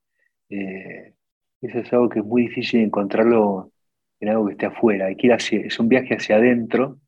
[0.48, 3.72] eso es algo que es muy difícil encontrarlo
[4.20, 5.08] en algo que esté afuera.
[5.08, 7.00] Hay que ir hacia, es un viaje hacia adentro.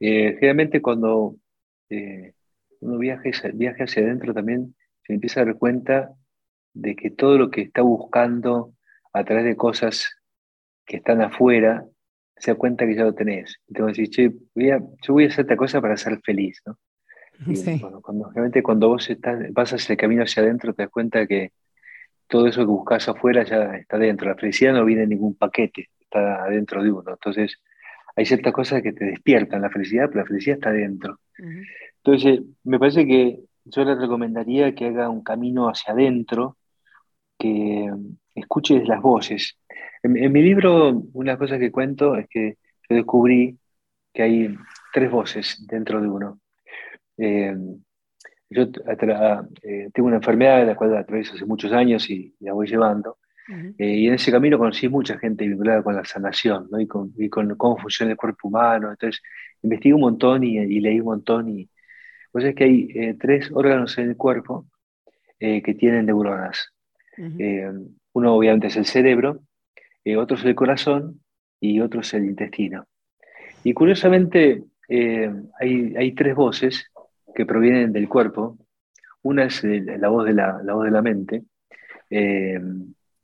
[0.00, 1.36] generalmente cuando
[2.80, 3.22] uno viaja,
[3.54, 4.74] viaja hacia adentro también
[5.06, 6.14] se empieza a dar cuenta
[6.74, 8.74] de que todo lo que está buscando
[9.12, 10.16] a través de cosas
[10.84, 11.86] que están afuera
[12.38, 13.60] se da cuenta que ya lo tenés.
[13.68, 16.20] Y te vas a decir, voy a, yo voy a hacer esta cosa para ser
[16.20, 16.78] feliz, ¿no?
[18.02, 21.52] cuando, realmente cuando vos estás, pasas el camino hacia adentro, te das cuenta que
[22.26, 24.28] todo eso que buscas afuera ya está dentro.
[24.28, 27.12] La felicidad no viene en ningún paquete, está adentro de uno.
[27.12, 27.58] Entonces,
[28.16, 31.20] hay ciertas cosas que te despiertan la felicidad, pero la felicidad está dentro.
[32.02, 36.56] Entonces, me parece que yo le recomendaría que haga un camino hacia adentro,
[37.38, 37.90] que
[38.34, 39.56] escuches las voces.
[40.02, 42.56] En, mi libro, una cosa que cuento es que
[42.88, 43.58] yo descubrí
[44.12, 44.56] que hay
[44.92, 46.40] tres voces dentro de uno.
[47.16, 47.54] Eh,
[48.50, 52.66] yo eh, tengo una enfermedad de la cual atravieso hace muchos años y, la voy
[52.66, 53.18] llevando.
[53.78, 56.78] Eh, y en ese camino conocí mucha gente vinculada con la sanación ¿no?
[56.78, 57.14] y, con,
[57.56, 58.90] cómo funciona el cuerpo humano.
[58.90, 59.22] Entonces,
[59.62, 61.48] investigué un montón y, leí un montón.
[61.48, 61.68] Y,
[62.30, 64.66] pues es que hay tres órganos en el cuerpo
[65.38, 66.72] que tienen neuronas.
[68.12, 69.40] Uno obviamente es el cerebro,
[70.04, 71.20] eh, otro es el corazón
[71.60, 72.86] y otro es el intestino.
[73.64, 75.30] Y curiosamente eh,
[75.60, 76.90] hay, tres voces
[77.34, 78.58] que provienen del cuerpo.
[79.22, 81.42] Una es la, voz de la, voz de la mente,
[82.08, 82.60] eh,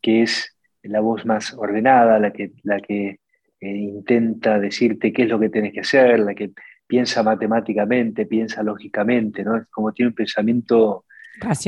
[0.02, 3.20] que es la voz más ordenada, la que, la que
[3.60, 6.50] intenta decirte qué es lo que tienes que hacer, la que
[6.86, 9.64] piensa matemáticamente, piensa lógicamente, ¿no?
[9.70, 11.06] Como tiene un pensamiento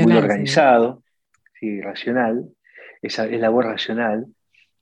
[0.04, 1.02] muy organizado,
[1.58, 2.50] sí, racional
[3.02, 4.26] esa es la voz racional.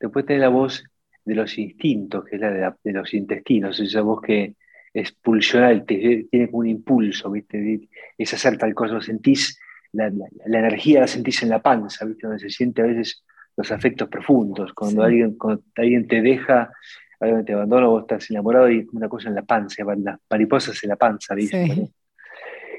[0.00, 0.84] Después tenés la voz
[1.24, 4.54] de los instintos, que es la de, los intestinos, esa voz que
[4.92, 7.88] es pulsional, tiene como un impulso, ¿viste?
[8.16, 9.58] Es hacer tal cosa, sentís,
[9.92, 10.12] la,
[10.46, 12.26] energía la sentís en la panza, ¿viste?
[12.26, 13.24] Donde se siente a veces
[13.56, 14.72] los afectos profundos.
[14.72, 15.36] Cuando, alguien,
[15.76, 16.70] alguien te deja,
[17.18, 20.90] alguien te abandona, vos estás enamorado y una cosa en la panza, las mariposas en
[20.90, 21.90] la panza, ¿viste?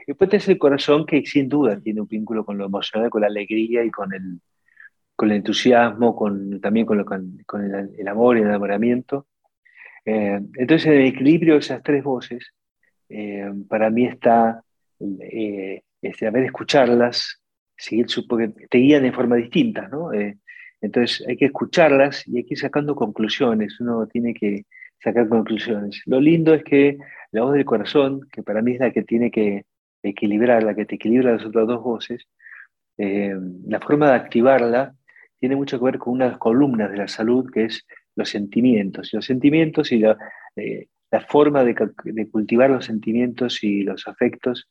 [0.08, 3.28] Después tenés el corazón que sin duda tiene un vínculo con lo emocional, con la
[3.28, 4.40] alegría y con el,
[5.16, 7.04] con el entusiasmo, con, también con,
[7.46, 9.28] con, el, amor y el enamoramiento.
[10.04, 12.54] Eh, entonces, en el equilibrio de esas tres voces,
[13.10, 14.62] eh, para mí está
[15.00, 17.42] eh, este, escucharlas,
[17.78, 20.12] seguir porque te guían de forma distinta, ¿no?
[20.82, 24.66] entonces hay que escucharlas y hay que ir sacando conclusiones, uno tiene que
[25.00, 26.02] sacar conclusiones.
[26.06, 26.98] Lo lindo es que
[27.32, 29.66] la voz del corazón, que para mí es la que tiene que
[30.04, 32.28] equilibrar, la que te equilibra las otras dos voces,
[32.98, 34.96] la forma de activarla
[35.46, 38.30] tiene mucho que ver con una de las columnas de la salud, que es los
[38.30, 39.14] sentimientos.
[39.14, 40.18] Y los sentimientos y la,
[40.56, 40.88] eh,
[41.30, 41.76] forma de,
[42.32, 44.68] cultivar los sentimientos y los afectos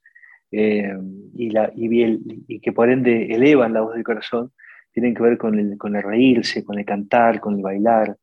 [0.51, 0.93] eh,
[1.37, 4.51] y, la, y, que por ende elevan la voz del corazón,
[4.93, 8.17] tienen que ver con el, con el reírse, con el cantar, con el bailar.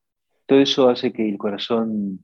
[0.44, 2.22] Todo eso hace que el corazón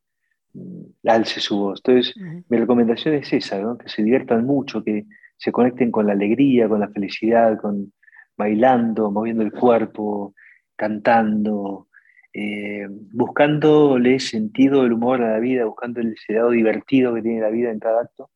[0.53, 1.81] mm, alce su voz.
[1.83, 2.15] Entonces,
[2.51, 5.07] mi recomendación es esa, que se diviertan mucho, que
[5.39, 7.95] se conecten con la alegría, con la felicidad, con
[8.39, 10.35] bailando, moviendo el cuerpo,
[10.77, 11.89] cantando,
[12.33, 17.51] eh, buscándole sentido del humor a la vida, buscando el lado divertido que tiene la
[17.51, 18.31] vida en cada acto.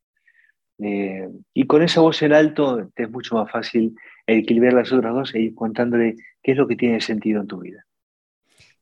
[0.78, 3.94] Eh, y con esa voz en alto te es mucho más fácil
[4.26, 7.60] equilibrar las otras dos e ir contándole qué es lo que tiene sentido en tu
[7.60, 7.86] vida.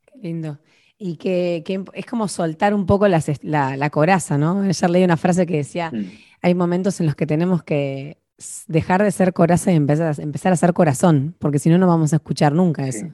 [0.06, 0.58] Qué lindo.
[0.96, 1.62] Y que,
[1.94, 4.60] es como soltar un poco la, coraza, ¿no?
[4.62, 6.10] Ayer leí una frase que decía, mm.
[6.42, 8.19] hay momentos en los que tenemos que
[8.66, 12.12] dejar de ser coraza y empezar, empezar a ser corazón, porque si no, no vamos
[12.12, 13.06] a escuchar nunca eso.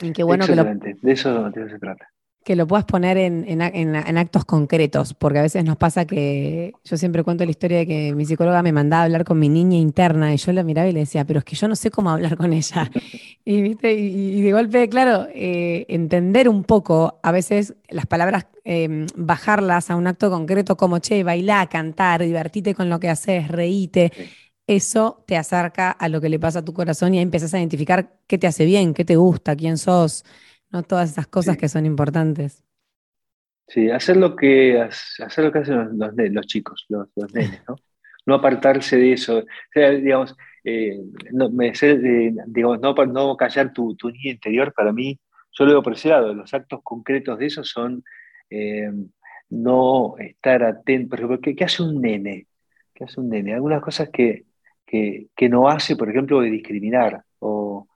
[0.00, 2.12] Y qué bueno que lo, de, eso, de eso se trata
[2.44, 3.60] que lo puedas poner en,
[4.18, 8.14] actos concretos, porque a veces nos pasa que yo siempre cuento la historia de que
[8.14, 10.92] mi psicóloga me mandaba a hablar con mi niña interna y yo la miraba y
[10.92, 12.90] le decía, pero es que yo no sé cómo hablar con ella.
[13.44, 13.92] y, ¿viste?
[13.92, 19.96] y, de golpe, claro, eh, entender un poco, a veces las palabras, em, bajarlas a
[19.96, 24.12] un acto concreto como, che, bailá, cantar, divertite con lo que haces, reíte.
[24.66, 27.58] Eso te acerca a lo que le pasa a tu corazón y ahí empezás a
[27.58, 30.24] identificar qué te hace bien, qué te gusta, quién sos.
[30.72, 30.82] ¿No?
[30.82, 32.64] Todas esas cosas que son importantes.
[33.68, 35.98] Sí, hacer lo que, hacer lo que hacen
[36.34, 37.76] los, chicos, los, los, nenes, ¿no?
[38.26, 39.38] No apartarse de eso.
[39.38, 41.00] O sea, digamos, eh,
[41.32, 41.72] no, me,
[42.46, 45.18] digamos, no, no callar tu, tu niño interior, para mí,
[45.52, 46.32] yo lo veo por ese lado.
[46.34, 48.04] Los actos concretos de eso son
[48.50, 48.90] eh,
[49.50, 51.10] no estar atento.
[51.10, 52.46] Por ejemplo, ¿qué, hace un nene?
[52.94, 53.54] ¿Qué hace un nene?
[53.54, 54.44] Algunas cosas que,
[54.86, 57.88] que, que no hace, por ejemplo, de discriminar o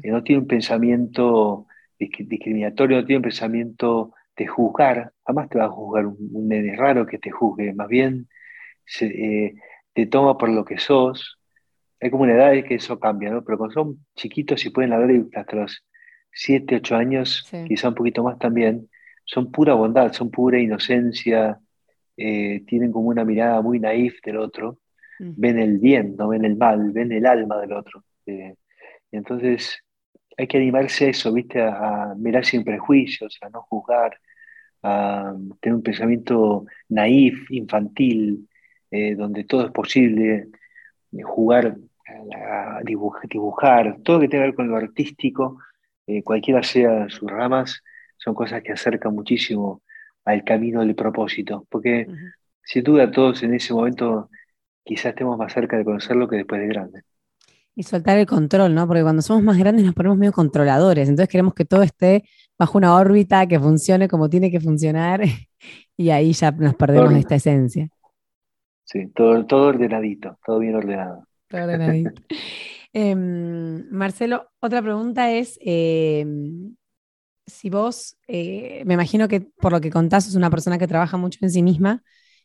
[0.00, 1.66] que no tiene un pensamiento
[2.08, 7.18] discriminatorio, no tiene pensamiento de juzgar, jamás te va a juzgar un, nene raro que
[7.18, 8.28] te juzgue, más bien
[9.00, 9.54] eh,
[9.92, 11.38] te toma por lo que sos.
[12.00, 13.44] Hay como una edad en que eso cambia, ¿no?
[13.44, 15.84] Pero cuando son chiquitos y pueden hablar hasta los
[16.32, 18.88] 7, 8 años, quizá un poquito más también,
[19.24, 21.60] son pura bondad, son pura inocencia,
[22.16, 24.78] eh, tienen como una mirada muy naif del otro,
[25.18, 25.32] mm.
[25.36, 28.04] ven el bien, no ven el mal, ven el alma del otro.
[28.26, 28.54] Eh,
[29.10, 29.82] y entonces
[30.36, 31.60] hay que animarse a eso, ¿viste?
[31.62, 34.18] A, mirar sin prejuicios, a no juzgar,
[34.82, 38.48] a tener un pensamiento naif, infantil,
[38.90, 40.48] eh, donde todo es posible,
[41.12, 41.76] eh, jugar,
[42.36, 45.58] a dibujar, todo que tenga que ver con lo artístico,
[46.06, 47.82] eh, cualquiera sea sus ramas,
[48.16, 49.82] son cosas que acercan muchísimo
[50.24, 52.06] al camino del propósito, porque
[52.64, 54.30] sin duda todos en ese momento
[54.84, 57.02] quizás estemos más cerca de conocerlo que después de grande.
[57.74, 58.86] Y soltar el control, ¿no?
[58.86, 62.24] Porque cuando somos más grandes nos ponemos medio controladores, entonces queremos que todo esté
[62.58, 65.22] bajo una órbita que funcione como tiene que funcionar
[65.96, 67.88] y ahí ya nos perdemos esta esencia.
[68.84, 71.26] Sí, todo, todo ordenadito, todo bien ordenado.
[71.48, 72.12] Todo ordenadito.
[72.94, 76.76] Em, Marcelo, otra pregunta es, em,
[77.46, 81.16] si vos, eh, me imagino que por lo que contás, es una persona que trabaja
[81.16, 82.02] mucho en sí misma,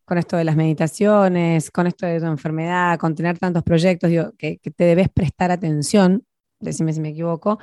[0.07, 4.57] con esto de las meditaciones, con esto de tu enfermedad, con tener tantos proyectos, que,
[4.57, 6.23] te debes prestar atención,
[6.61, 7.59] decime si me equivoco.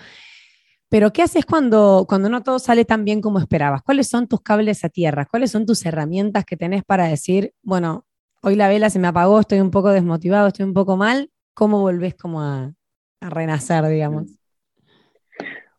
[0.91, 3.81] Pero ¿qué haces cuando, cuando no todo sale tan bien como esperabas?
[3.81, 5.25] ¿Cuáles son tus cables a tierra?
[5.25, 8.05] ¿Cuáles son tus herramientas que tenés para decir, bueno,
[8.43, 11.31] hoy la vela se me apagó, estoy un poco desmotivado, estoy un poco mal?
[11.55, 12.75] ¿Cómo volvés como a,
[13.23, 14.39] renacer, digamos?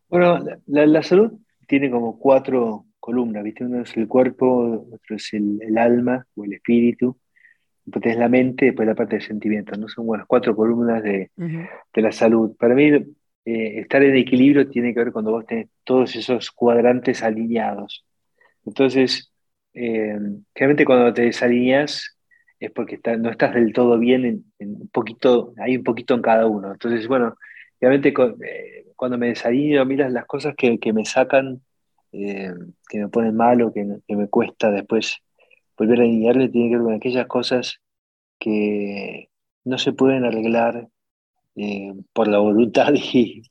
[0.08, 1.32] Bueno, la, salud
[1.68, 3.64] tiene como cuatro columnas, ¿viste?
[3.64, 7.16] Uno es el cuerpo, otro es el, alma o el espíritu,
[7.84, 9.88] después es la mente, después la parte de sentimientos, ¿no?
[9.88, 11.30] Son las cuatro columnas de,
[11.94, 12.56] la salud.
[12.58, 12.86] Para mí,
[13.44, 18.04] eh, estar en equilibrio tiene que ver cuando vos tenés todos esos cuadrantes alineados.
[18.64, 19.32] Entonces,
[19.72, 20.18] eh,
[20.52, 22.18] realmente cuando te desalineas
[22.58, 26.46] es porque no estás del todo bien en, un poquito, hay un poquito en cada
[26.46, 26.72] uno.
[26.72, 27.36] Entonces, bueno,
[27.80, 31.60] realmente eh, cuando me desalineo, miras las cosas que, que me sacan
[32.12, 32.52] eh,
[32.88, 35.18] que me ponen mal o que, me cuesta después
[35.76, 37.80] volver a alinearle, tiene que ver con aquellas cosas
[38.38, 39.30] que
[39.64, 40.88] no se pueden arreglar
[41.56, 43.42] eh, por la voluntad y,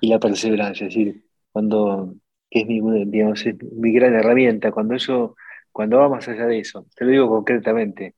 [0.00, 0.86] la perseverancia.
[0.86, 2.14] Es decir, cuando
[2.50, 4.72] que es mi, digamos, mi gran herramienta.
[4.72, 5.36] Cuando eso,
[5.72, 8.14] cuando va más allá de eso, te lo digo concretamente,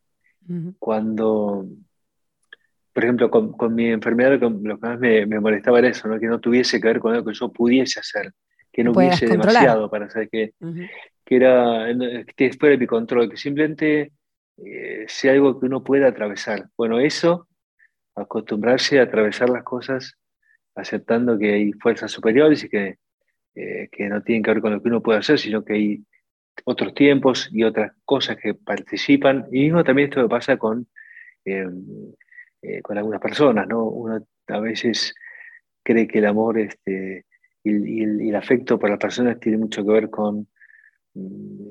[0.78, 1.66] cuando,
[2.92, 6.18] por ejemplo, con, mi enfermedad lo que, más me, molestaba era eso, ¿no?
[6.18, 8.32] que no tuviese que ver con algo que yo pudiese hacer,
[8.72, 10.52] que no hubiese demasiado para hacer que,
[11.24, 11.86] que era
[12.36, 14.12] que fuera de mi control, que simplemente
[14.58, 16.68] eh, sea algo que uno pueda atravesar.
[16.76, 17.48] Bueno, eso,
[18.14, 20.14] acostumbrarse a atravesar las cosas
[20.74, 22.98] aceptando que hay fuerzas superiores y que,
[23.54, 26.04] eh, que no tienen que ver con lo que uno puede hacer, sino que hay
[26.64, 29.46] otros tiempos y otras cosas que participan.
[29.50, 30.86] Y mismo también esto me pasa con,
[31.44, 32.12] em,
[32.62, 33.84] eh, con algunas personas, ¿no?
[33.84, 35.14] Uno a veces
[35.82, 37.26] cree que el amor este,
[37.64, 40.46] y, el, afecto por las personas tiene mucho que ver con
[41.14, 41.68] mm,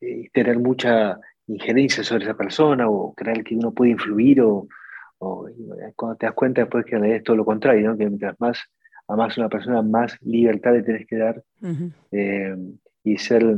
[0.00, 4.68] eh, tener mucha injerencia sobre esa persona o creer que uno puede influir o,
[5.96, 7.96] cuando te das cuenta después que en realidad es todo lo contrario, ¿no?
[7.96, 8.58] que mientras más
[9.08, 11.42] amas a una persona, más libertad le tenés que dar
[12.10, 12.54] eh,
[13.02, 13.56] y ser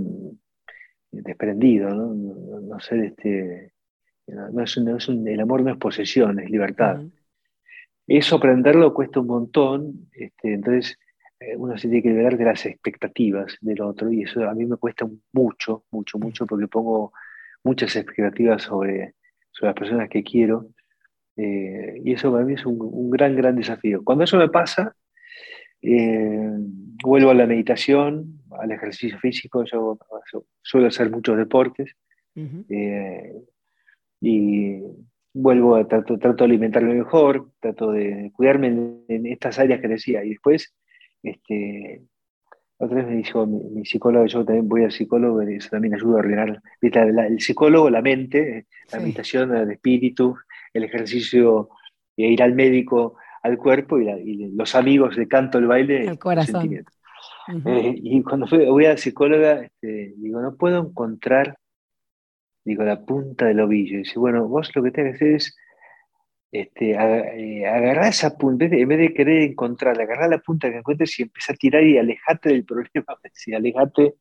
[1.11, 2.14] desprendido, ¿no?
[2.61, 3.72] No, ser este.
[4.29, 7.01] No es, el amor no es posesión, es libertad.
[8.09, 10.99] Eso aprenderlo cuesta un montón, este, entonces
[11.41, 14.64] eh, uno se tiene que liberar de las expectativas del otro y eso a mí
[14.64, 17.12] me cuesta mucho, mucho, mucho porque pongo
[17.62, 19.14] muchas expectativas sobre,
[19.51, 20.70] sobre las personas que quiero
[21.37, 24.03] eh, y eso para mí es un, gran, gran desafío.
[24.03, 24.97] Cuando eso me pasa,
[25.82, 26.51] eh,
[27.05, 29.99] vuelvo a la meditación, al ejercicio físico, yo,
[30.62, 31.95] suelo hacer muchos deportes
[32.68, 33.32] eh,
[34.20, 34.80] y
[35.32, 38.68] vuelvo a trato, trato, de alimentarme mejor, trato de cuidarme
[39.09, 40.74] en, estas áreas que decía y después
[41.31, 42.03] este,
[42.79, 46.18] otra vez me dijo mi, psicólogo, yo también voy al psicólogo, eso también ayuda a
[46.18, 50.37] ordenar, el psicólogo, la mente, la meditación, el espíritu,
[50.74, 51.70] el ejercicio,
[52.16, 56.85] e ir al médico, al cuerpo y, los amigos de canto, el baile, el corazón.
[57.64, 61.57] Eh, y cuando fui, voy a la psicóloga, este, digo, no puedo encontrar,
[62.64, 63.97] digo, la punta del ovillo.
[63.97, 65.57] Y dice, bueno, vos lo que tenés que hacer es
[66.53, 71.18] este, eh, agarrar esa punta, en vez de querer encontrarla, agarrar la punta que encuentres
[71.18, 74.14] y empezar a tirar y alejate del problema, sí, alejate,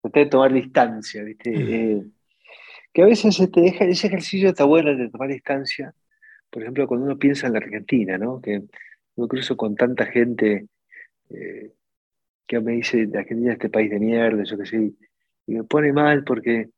[0.00, 1.52] tratar de tomar distancia, ¿viste?
[1.54, 2.02] Eh,
[2.92, 5.94] que a veces este, ese ejercicio está bueno de tomar distancia,
[6.50, 8.40] por ejemplo, cuando uno piensa en la Argentina, ¿no?
[8.40, 8.62] Que
[9.16, 10.66] yo cruzo con tanta gente
[11.30, 11.72] eh,
[12.46, 14.92] que me dice, de Argentina este país de mierda, yo qué sé,
[15.46, 16.68] y me pone mal porque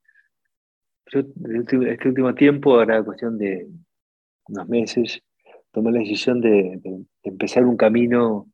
[1.06, 3.66] yo este último tiempo, ahora cuestión de
[4.48, 5.22] unos meses,
[5.70, 6.80] tomé la decisión de,
[7.22, 8.50] empezar un camino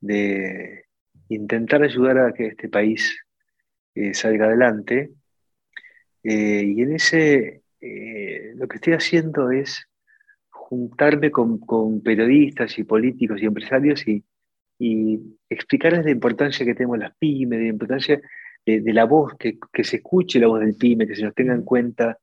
[0.00, 0.84] de
[1.28, 3.18] intentar ayudar a que este país
[3.94, 5.10] eh, salga adelante.
[6.22, 7.62] Eh, y en ese,
[8.56, 9.88] lo que estoy haciendo es
[10.68, 14.24] juntarme con, periodistas y políticos y empresarios y,
[15.50, 18.20] explicarles la importancia que tenemos las pymes, de la importancia
[18.64, 21.62] de, la voz, que, se escuche la voz del pyme, que se nos tenga en
[21.62, 22.18] cuenta,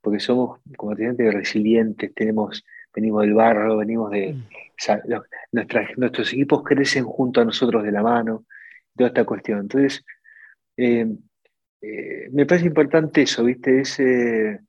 [0.00, 4.34] porque somos, como te digo, resilientes, tenemos, venimos del barro, venimos de...
[4.34, 5.96] Mm.
[5.96, 8.46] nuestros equipos crecen junto a nosotros de la mano,
[8.96, 9.60] toda esta cuestión.
[9.60, 10.04] Entonces,
[10.76, 11.06] eh,
[11.82, 13.80] eh, me parece importante eso, ¿viste?
[13.80, 14.60] Ese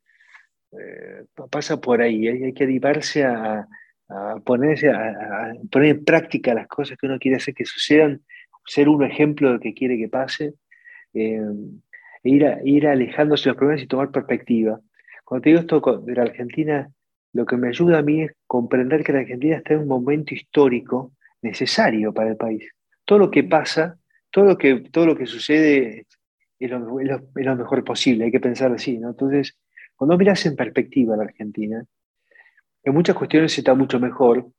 [0.72, 3.68] eh, pasa por ahí, hay, que animarse a,
[4.46, 8.22] ponerse, a, poner en práctica las cosas que uno quiere hacer que sucedan,
[8.66, 10.54] ser un ejemplo de lo que quiere que pase,
[11.14, 11.42] e
[12.24, 14.80] ir, ir alejándose de los problemas y tomar perspectiva.
[15.32, 16.92] Cuando te digo esto de la Argentina,
[17.32, 20.34] lo que me ayuda a mí es comprender que la Argentina está en un momento
[20.34, 22.70] histórico necesario para el país.
[23.06, 23.98] Todo lo que pasa,
[24.30, 26.06] todo lo que, todo lo que sucede
[26.60, 29.12] es lo, es lo mejor posible, hay que pensar así, ¿no?
[29.12, 29.58] Entonces,
[29.96, 31.82] cuando miras en perspectiva la Argentina,
[32.84, 34.52] en muchas cuestiones está mucho mejor,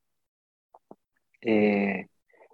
[1.42, 2.06] eh,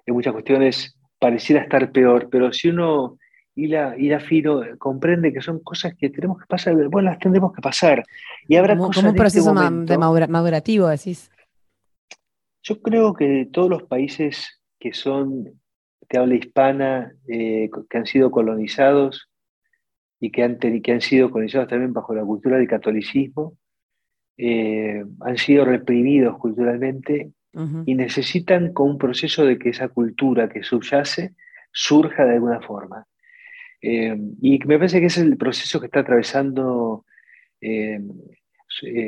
[0.05, 3.18] en muchas cuestiones pareciera estar peor, pero si uno
[3.59, 8.05] hila, fino, comprende que son cosas que tenemos que pasar, bueno, las tendremos que pasar.
[8.47, 11.31] Y habrá como, un este proceso de madurativo, decís.
[12.63, 15.45] Yo creo que todos los países que son
[16.11, 19.29] de habla hispana, eh, que han sido colonizados,
[20.21, 23.57] y que han, que han sido colonizados también bajo la cultura del catolicismo,
[24.37, 27.33] eh, han sido reprimidos culturalmente
[27.87, 31.35] y necesitan con un proceso de que esa cultura que subyace
[31.73, 33.05] surja de alguna forma.
[33.81, 37.05] Eh, y me parece que es el proceso que está atravesando
[37.61, 38.01] eh,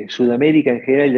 [0.07, 1.15] Sudamérica en general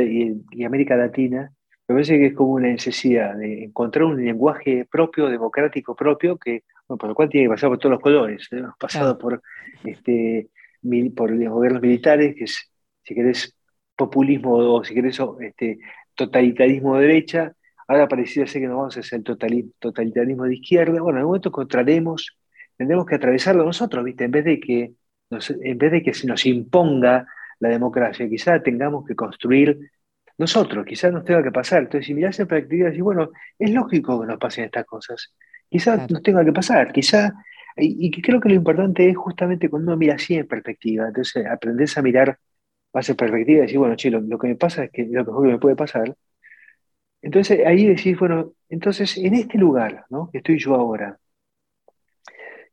[0.52, 1.52] y, América Latina,
[1.88, 6.64] me parece que es como una necesidad de encontrar un lenguaje propio, democrático propio, que,
[6.88, 8.48] por lo cual tiene que pasar por todos los colores.
[8.52, 9.42] Hemos pasado por,
[9.84, 10.50] este,
[11.16, 12.72] por los gobiernos militares, que es,
[13.04, 13.56] si querés,
[13.96, 15.80] populismo o si querés, este,
[16.16, 17.54] totalitarismo de derecha.
[17.88, 21.02] Ahora pareciera ser que nos vamos a hacer el totalitarismo de izquierda.
[21.02, 22.38] Bueno, en algún momento encontraremos,
[22.84, 24.26] tendremos que atravesarlo nosotros, ¿viste?
[24.26, 24.94] En vez de que,
[25.30, 27.26] en vez de que se nos imponga
[27.60, 29.92] la democracia, quizá tengamos que construir
[30.38, 31.84] nosotros, quizás nos tenga que pasar.
[31.84, 35.34] Entonces, si mirás en perspectiva, decís, bueno, es lógico que nos pasen estas cosas.
[35.70, 37.34] Quizás nos tenga que pasar, quizá,
[37.78, 41.46] y, y, creo que lo importante es justamente cuando uno mira así en perspectiva, entonces
[41.48, 42.38] aprendes a mirar
[42.94, 45.46] más en perspectiva y decir, bueno, che, lo, que me pasa es que lo mejor
[45.46, 46.16] que me puede pasar.
[47.22, 50.30] Entonces ahí decís, bueno, entonces en este lugar, ¿no?
[50.32, 51.18] Que estoy yo ahora,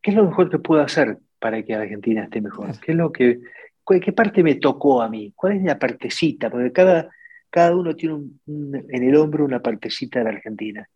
[0.03, 2.78] ¿qué es lo mejor que puedo hacer para que Argentina esté mejor?
[2.80, 3.40] ¿Qué es lo que,
[3.86, 5.32] qué parte me tocó a mí?
[5.34, 6.51] ¿Cuál es la partecita?
[6.51, 7.11] Porque cada,
[7.51, 10.88] cada uno tiene en el hombro una partecita de la Argentina.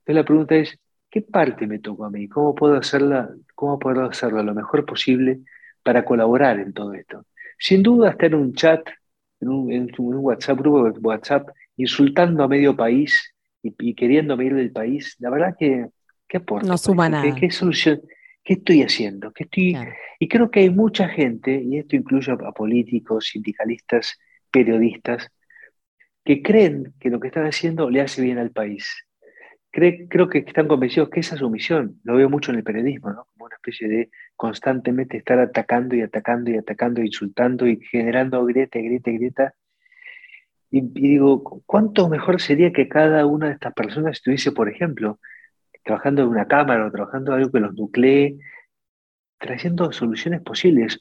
[0.00, 0.78] Entonces la pregunta es,
[1.10, 2.28] ¿qué parte me tocó a mí?
[2.28, 5.40] ¿Cómo puedo hacerla, cómo puedo hacerlo lo mejor posible
[5.82, 7.24] para colaborar en todo esto?
[7.58, 8.86] Sin duda estar en un chat,
[9.40, 13.32] en un, WhatsApp, grupo de WhatsApp, insultando a medio país
[13.62, 15.86] y, queriendo ir del país, la verdad que,
[16.28, 16.66] ¿qué aporta?
[16.66, 17.34] No suma nada.
[17.34, 18.02] ¿Qué, solución?
[18.44, 19.32] ¿Qué estoy haciendo?
[19.32, 19.74] ¿Qué estoy...
[20.18, 24.18] Y creo que hay mucha gente, y esto incluye a políticos, sindicalistas,
[24.50, 25.30] periodistas,
[26.24, 29.06] que creen que lo que están haciendo le hace bien al país.
[29.70, 32.00] creo que están convencidos que esa es su misión.
[32.04, 33.26] Lo veo mucho en el periodismo, ¿no?
[33.32, 38.78] como una especie de constantemente estar atacando y atacando y atacando, insultando y generando grieta,
[38.78, 39.54] grieta, grieta.
[40.70, 45.18] Y, y digo, ¿cuánto mejor sería que cada una de estas personas estuviese, por ejemplo,
[45.84, 48.38] trabajando en una cámara o trabajando en algo que los nuclee,
[49.38, 50.98] trayendo soluciones posibles?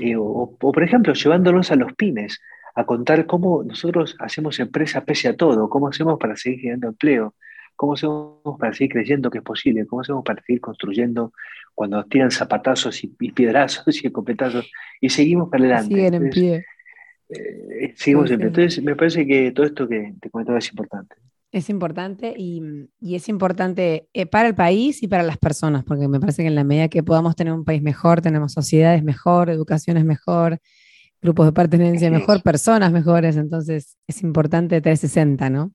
[0.00, 2.40] Eh, o, por ejemplo, llevándolos a los pymes
[2.74, 7.34] a contar cómo nosotros hacemos empresa pese a todo, cómo hacemos para seguir generando empleo,
[7.74, 11.32] cómo hacemos para seguir creyendo que es posible, cómo hacemos para seguir construyendo
[11.74, 14.70] cuando nos tiran zapatazos y, piedrazos y escopetazos
[15.00, 15.94] y seguimos para adelante.
[15.94, 16.66] Siguen en pie.
[17.30, 18.46] Eh, seguimos en pie.
[18.48, 21.16] Entonces, me parece que todo esto que te comentaba es importante.
[21.56, 22.60] Es importante y,
[23.00, 26.48] y, es importante eh, para el país y para las personas, porque me parece que
[26.48, 30.58] en la medida que podamos tener un país mejor, tenemos sociedades mejor, educación es mejor,
[31.22, 35.72] grupos de pertenencia mejor, personas mejores, entonces es importante 360, ¿no?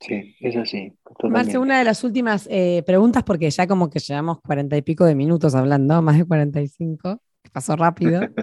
[0.00, 0.90] Sí, es así.
[1.24, 5.04] Marce, una de las últimas eh, preguntas, porque ya como que llevamos cuarenta y pico
[5.04, 8.22] de minutos hablando, más de 45, que pasó rápido.
[8.22, 8.34] ah,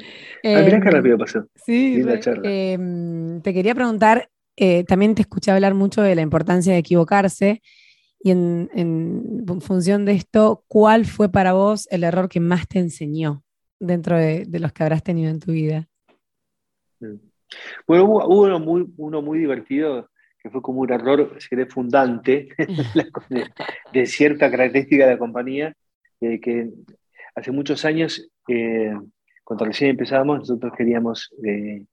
[0.44, 1.48] mirá qué em, rápido pasó.
[1.56, 2.04] Sí,
[2.44, 7.62] em, te quería preguntar, eh, también te escuché hablar mucho de la importancia de equivocarse,
[8.22, 13.44] y en función de esto, ¿cuál fue para vos el error que más te enseñó?
[13.80, 15.88] dentro de, los que habrás tenido en tu vida?
[17.00, 17.16] Mm.
[17.88, 20.10] Bueno, hubo, uno, muy, uno muy divertido
[20.42, 21.38] que fue como un error
[21.70, 22.50] fundante
[23.94, 25.74] de, cierta característica de la compañía,
[26.22, 26.70] eh, que
[27.36, 28.94] hace muchos años, eh,
[29.44, 31.86] cuando recién empezábamos, nosotros queríamos eh,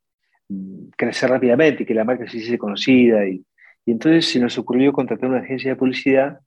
[0.96, 3.26] crecer rápidamente y que la marca se hiciese conocida.
[3.26, 3.44] Y,
[3.84, 6.40] y, entonces se nos ocurrió contratar una agencia de publicidad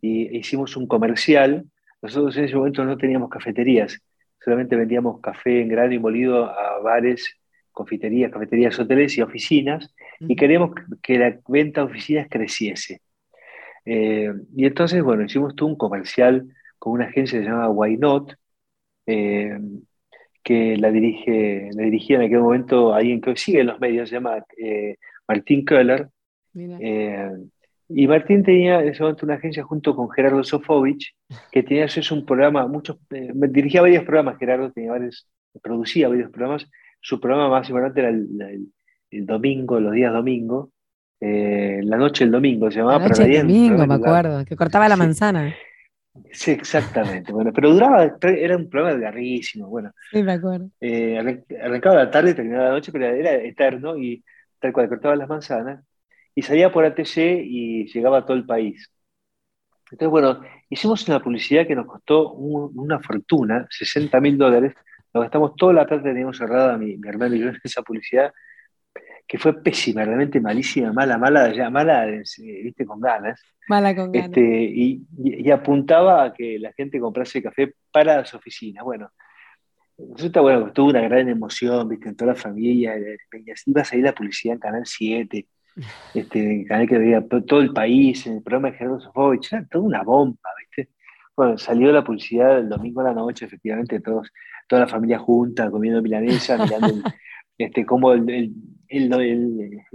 [0.00, 1.64] y hicimos un comercial.
[2.00, 4.00] Nosotros en ese momento no teníamos cafeterías,
[4.38, 7.36] solamente vendíamos café en grano y molido a bares,
[7.72, 10.70] confiterías, cafeterías, hoteles y oficinas, y queríamos
[11.02, 13.00] que la venta de oficinas creciese.
[13.84, 16.46] Eh, y entonces, bueno, hicimos todo un comercial
[16.78, 18.34] con una agencia que se llama Why Not,
[19.06, 19.58] eh,
[20.46, 24.08] que la, dirige, la dirigía en aquel momento alguien que hoy sigue en los medios,
[24.08, 26.08] se llama eh, Martín Köhler.
[27.88, 31.16] Y Martín tenía en ese momento una agencia junto con Gerardo Sofovich,
[31.50, 35.28] que tenía a un programa, muchos, eh, dirigía varios programas, Gerardo tenía varios,
[35.60, 36.64] producía varios programas.
[37.00, 40.70] Su programa más importante era el, domingo, los días domingo,
[41.20, 43.00] eh, la noche del domingo, se llamaba.
[43.00, 45.52] La noche del domingo, me acuerdo, que cortaba la manzana.
[46.32, 47.32] Sí, exactamente.
[47.32, 49.68] Bueno, pero duraba, era un programa larguísimo.
[49.68, 50.70] Bueno, sí, me acuerdo.
[50.80, 51.18] Eh,
[51.62, 54.24] arrancaba la tarde, terminaba la noche, pero era eterno y
[54.58, 55.84] tal cual cortaba las manzanas
[56.34, 58.90] y salía por ATC y llegaba a todo el país.
[59.90, 64.74] Entonces, bueno, hicimos una publicidad que nos costó una fortuna, 60 mil dólares.
[65.14, 67.82] Nos gastamos toda la plata que teníamos cerrada, mi, mi, hermano y yo, en esa
[67.82, 68.32] publicidad,
[69.26, 73.42] que fue pésima, realmente malísima, mala, mala, ya mala, viste, con ganas.
[73.68, 74.28] Mala con ganas.
[74.28, 78.84] Este, y, y, apuntaba a que la gente comprase café para las oficinas.
[78.84, 79.10] Bueno,
[80.14, 82.94] resulta, bueno, tuvo una gran emoción, viste, en toda la familia.
[83.66, 85.46] Iba a salir la publicidad en Canal 7
[86.14, 89.84] este, canal que veía todo el país, en el programa de Gerardo Sofovich, era toda
[89.84, 90.92] una bomba, ¿viste?
[91.36, 94.32] Bueno, salió la publicidad el domingo a la noche, efectivamente, todos,
[94.66, 96.88] toda la familia junta, comiendo milanesa, mirando
[97.58, 98.52] este, cómo el, el,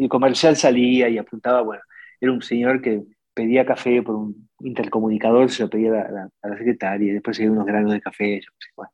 [0.10, 1.84] comercial salía y apuntaba, bueno,
[2.20, 6.48] era un señor que pedía café por un intercomunicador, se lo pedía a la, a
[6.48, 8.42] la secretaria, y después seguía unos granos de café.
[8.76, 8.92] bueno.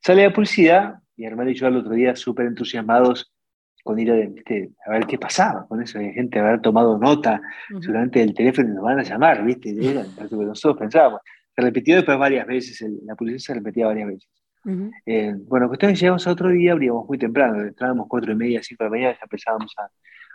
[0.00, 3.32] Sale la publicidad, mi hermano y yo al otro día súper entusiasmados
[3.84, 4.14] con ir a,
[4.90, 5.98] ver qué pasaba con eso.
[5.98, 7.40] Hay gente haber tomado nota,
[7.80, 9.70] seguramente del teléfono nos van a llamar, ¿viste?
[9.78, 11.20] Era lo que nosotros pensábamos.
[11.54, 14.28] se repitió después varias veces, la publicidad se repetía varias veces.
[15.06, 18.84] Eh, bueno, cuestiones llegamos a otro día, abríamos muy temprano, entrábamos cuatro y media, cinco
[18.84, 19.90] de la mañana, ya empezábamos a,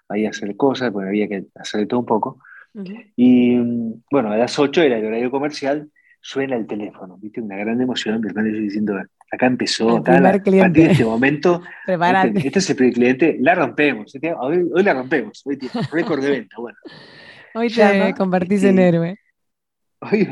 [0.10, 2.40] a hacer cosas, porque había que hacer todo un poco.
[3.16, 3.58] Y
[4.12, 5.90] bueno, a las 8 era el horario comercial,
[6.22, 7.42] suena el teléfono, ¿viste?
[7.42, 9.02] Una gran emoción, mi hermano diciendo,
[9.32, 13.56] acá empezó, acá a partir de este momento, este, este, es el primer cliente, la
[13.56, 15.58] rompemos, hoy, la rompemos, hoy
[15.92, 16.78] récord de venta, bueno.
[17.56, 19.18] Hoy te convertís en héroe.
[20.02, 20.28] Hoy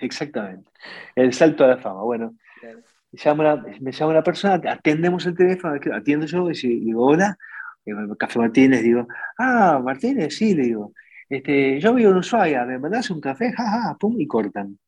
[0.00, 0.70] exactamente,
[1.16, 2.34] el salto a la fama, bueno.
[3.10, 3.64] Me llama,
[4.08, 7.36] una, persona, atendemos el teléfono, atiendo yo y digo, hola,
[8.18, 9.06] Café Martínez, digo,
[9.38, 10.92] ah, Martínez, sí, le digo,
[11.28, 13.52] este, yo vivo en Ushuaia, ¿me mandás un café?
[13.52, 14.78] Ja, pum, y cortan.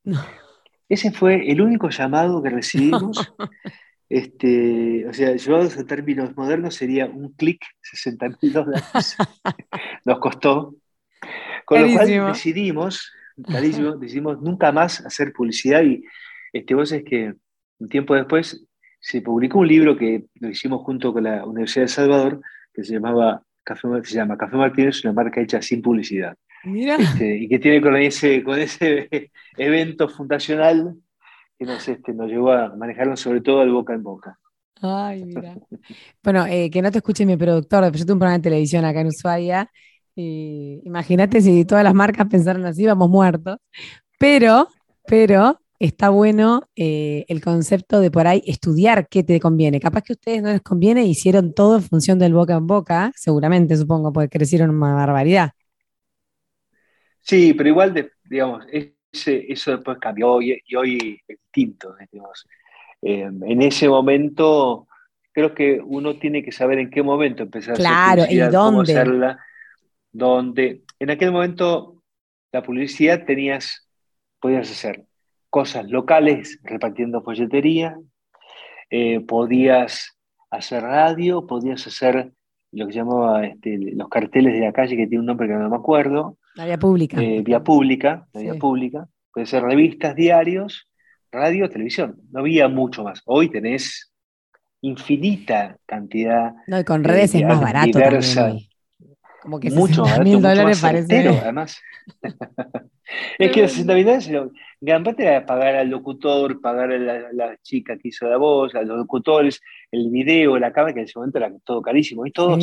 [0.89, 3.33] Ese fue el único llamado que recibimos.
[4.13, 8.83] Este, o sea, llevados a términos modernos sería un clic, 60 mil dólares.
[10.05, 10.75] Nos costó.
[11.65, 16.03] Con lo cual decidimos, decidimos nunca más hacer publicidad y
[16.53, 17.35] este, vos es que
[17.81, 18.65] un tiempo después
[19.01, 22.41] se publicó un libro que lo hicimos junto con la Universidad de Salvador,
[22.73, 26.37] que se llamaba Café, se llama Café Martínez, una marca hecha sin publicidad.
[26.63, 29.09] Este, y que tiene con ese, con ese
[29.57, 30.95] evento fundacional
[31.59, 34.39] que nos, este, nos llevó a manejarlo sobre todo al boca en boca.
[34.83, 35.57] Ay, mira.
[36.23, 39.01] bueno, eh, que no te escuche mi productor, yo tengo un programa de televisión acá
[39.01, 39.71] en Ushuaia.
[40.15, 43.59] Imagínate si todas las marcas pensaron así, vamos muertos.
[44.19, 44.69] Pero,
[45.07, 49.81] pero está bueno eh, el concepto de por ahí estudiar qué te conviene.
[49.81, 53.13] Capaz que a ustedes no les conviene, hicieron todo en función del boca en boca,
[53.17, 55.53] seguramente supongo, porque crecieron una barbaridad.
[57.23, 61.97] Sí, pero igual, digamos, eso después cambió y, hoy es distinto.
[63.03, 64.87] Eh, en ese momento,
[65.33, 68.53] creo que uno tiene que saber en qué momento empezar claro, a hacer publicidad, y
[68.53, 68.71] dónde.
[68.71, 69.45] Cómo hacerla,
[70.13, 70.83] dónde.
[70.99, 72.03] En aquel momento,
[72.53, 73.89] la publicidad tenías,
[74.41, 75.07] podías hacer
[75.51, 77.99] cosas locales repartiendo folletería,
[78.89, 80.17] eh, podías
[80.51, 82.33] hacer radio, podías hacer
[82.73, 85.69] lo que llamaba este, los carteles de la calle, que tiene un nombre que no
[85.69, 86.39] me acuerdo.
[86.55, 87.21] La vía pública.
[87.21, 89.09] Eh, vía pública, la vía pública.
[89.33, 90.89] Puede ser revistas, diarios,
[91.31, 92.21] radio, televisión.
[92.31, 93.23] No había mucho más.
[93.27, 94.13] Hoy tenés
[94.81, 96.55] infinita cantidad.
[96.67, 97.99] No, y con redes es más barato.
[97.99, 98.70] También,
[99.43, 101.29] como que mucho mil dólares parece.
[101.29, 101.81] además.
[103.39, 104.31] es que los 60 mil dólares,
[104.81, 106.99] gran parte era pagar al locutor, pagar a
[107.33, 109.61] la, chica que hizo la voz, a los locutores,
[109.91, 112.23] el video, la cámara, que en ese momento era todo carísimo.
[112.23, 112.59] Hoy todo,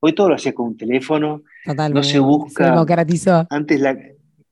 [0.00, 1.42] hoy todo lo hacía con un teléfono,
[1.92, 2.64] no se busca.
[2.64, 3.46] Se democratizó.
[3.50, 3.96] Antes la,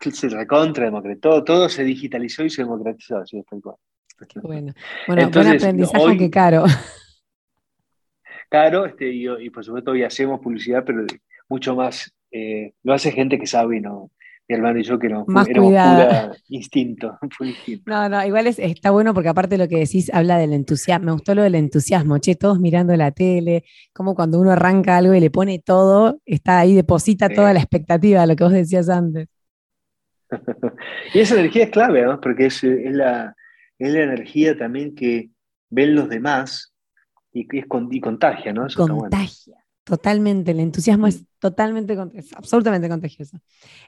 [0.01, 3.19] se recontra democratizó, todo, se digitalizó y se democratizó.
[3.19, 3.43] Así,
[4.43, 4.73] Bueno,
[5.07, 6.65] bueno Entonces, aprendizaje hoy, que caro
[8.49, 11.05] caro, este, y, por supuesto hoy hacemos publicidad, pero
[11.49, 14.11] mucho más, eh, lo hace gente que sabe y no,
[14.49, 15.73] mi hermano y yo que no, más éramos
[16.49, 17.19] instinto,
[17.87, 21.07] No, no, igual es, está bueno porque aparte de lo que decís habla del entusiasmo,
[21.07, 25.15] me gustó lo del entusiasmo, che, todos mirando la tele, como cuando uno arranca algo
[25.15, 29.29] y le pone todo, está ahí, deposita toda la expectativa, lo que vos decías antes.
[31.15, 32.21] y esa energía es clave, ¿no?
[32.21, 33.35] porque es, es, la,
[33.79, 35.31] es la energía también que
[35.71, 36.75] ven los demás
[37.33, 38.67] y, es contagia, ¿no?
[38.75, 39.57] contagia.
[39.85, 41.97] Totalmente, el entusiasmo es totalmente,
[42.37, 43.39] absolutamente contagioso.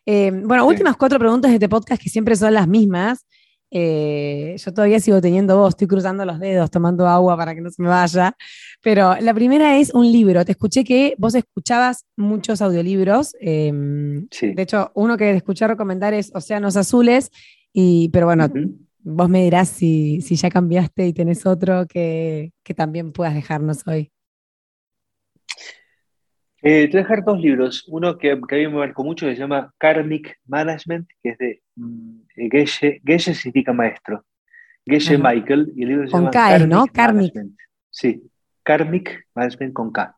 [0.06, 3.26] Eh, bueno, últimas cuatro preguntas de este podcast que siempre son las mismas.
[3.70, 7.70] Eh, yo todavía sigo teniendo voz, estoy cruzando los dedos, tomando agua para que no
[7.70, 8.34] se me vaya.
[8.82, 10.44] Pero la primera es un libro.
[10.44, 13.36] Te escuché que vos escuchabas muchos audiolibros.
[13.38, 17.30] Em, de hecho, uno que escuché recomendar es Océanos Azules.
[17.72, 18.48] Y, pero bueno,
[19.02, 24.12] Vos me dirás si, ya cambiaste y tenés otro que, también puedas dejarnos hoy.
[26.62, 27.84] Eh, te voy a dejar dos libros.
[27.88, 32.20] Uno que, a mí me marcó mucho se llama Karmic Management, que es de mm,
[32.50, 34.24] Geshe, Geshe significa maestro.
[34.84, 36.86] Geshe Michael, y el libro se con K, ¿no?
[36.92, 37.34] Karmic.
[37.90, 38.22] Sí,
[38.62, 40.16] Karmic Management con K.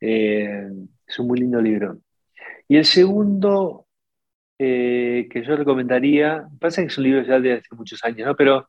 [0.00, 0.68] Eh,
[1.06, 1.98] es un muy lindo libro.
[2.66, 3.86] Y el segundo
[4.64, 8.36] eh, que yo recomendaría, pasa que es un libro ya de hace muchos años, ¿no?
[8.36, 8.68] Pero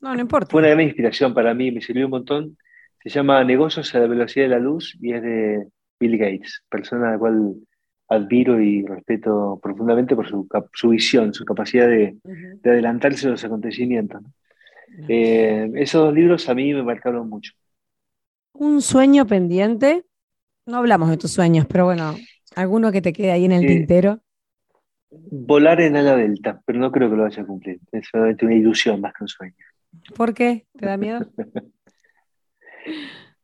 [0.00, 0.50] no, no importa.
[0.50, 2.58] fue una gran inspiración para mí, me sirvió un montón.
[3.00, 5.68] Se llama Negocios a la velocidad de la luz y es de
[6.00, 7.54] Bill Gates, persona a la cual
[8.08, 12.16] admiro y respeto profundamente por su, su visión, su capacidad de,
[12.64, 14.20] adelantarse a los acontecimientos.
[15.08, 17.52] Eh, esos dos libros a mí me marcaron mucho.
[18.52, 20.04] Un sueño pendiente.
[20.66, 22.16] No hablamos de tus sueños, pero bueno,
[22.56, 24.23] alguno que te quede ahí en el tintero.
[25.30, 27.80] Volar en ala delta, pero no creo que lo vaya a cumplir.
[27.92, 29.54] Es solamente una ilusión más que un sueño.
[30.16, 30.66] ¿Por qué?
[30.78, 31.26] ¿Te da miedo?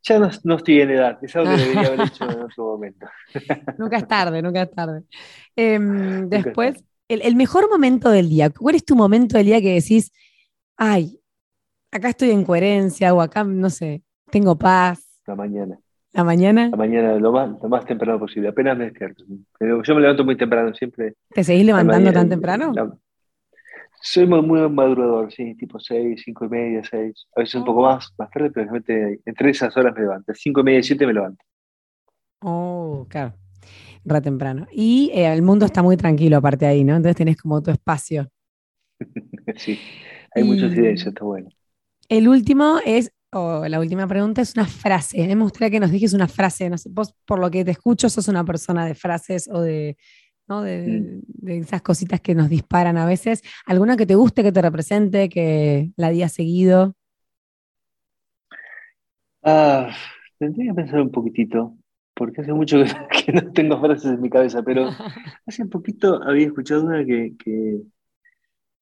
[0.02, 3.06] ya no, estoy en edad, es algo que debería haber hecho en otro momento.
[3.78, 5.02] nunca es tarde, nunca es tarde.
[5.56, 8.50] Em, después, el, mejor momento del día.
[8.50, 10.12] ¿Cuál es tu momento del día que decís,
[10.76, 11.20] ay,
[11.90, 15.20] acá estoy en coherencia o acá, no sé, tengo paz?
[15.26, 15.78] La mañana.
[16.12, 16.68] ¿La mañana?
[16.70, 19.24] La mañana, lo más, lo más temprano posible, apenas me despierto.
[19.58, 21.14] Pero yo me levanto muy temprano siempre.
[21.32, 22.72] ¿Te seguís levantando tan temprano?
[24.02, 27.28] soy muy, muy, madurador, sí, tipo 6, 5 y media, 6.
[27.36, 27.92] A veces un poco oh.
[27.92, 28.70] más, más tarde, pero
[29.24, 30.32] entre esas horas me levanto.
[30.34, 31.44] 5 y media, 7 me levanto.
[32.40, 33.34] Oh, claro.
[34.04, 34.66] Re temprano.
[34.72, 36.96] Y eh, el mundo está muy tranquilo aparte ahí, ¿no?
[36.96, 38.30] Entonces tenés como tu espacio.
[39.56, 39.78] sí,
[40.34, 41.50] hay mucho silencio, está bueno.
[42.08, 45.34] El último es, o la última pregunta es una frase.
[45.34, 46.68] Me gustaría que nos dijes una frase.
[46.70, 49.96] No sé, vos, por lo que te escucho, sos una persona de frases o de,
[50.48, 50.62] ¿no?
[50.62, 51.20] de, mm.
[51.46, 53.42] de, esas cositas que nos disparan a veces.
[53.66, 56.94] ¿Alguna que te guste, que te represente, que la hayas seguido?
[59.42, 59.90] Ah,
[60.38, 61.76] tendría que pensar un poquitito
[62.20, 62.76] porque hace mucho
[63.10, 64.88] que, no tengo frases en mi cabeza, pero
[65.46, 67.80] hace un poquito había escuchado una que,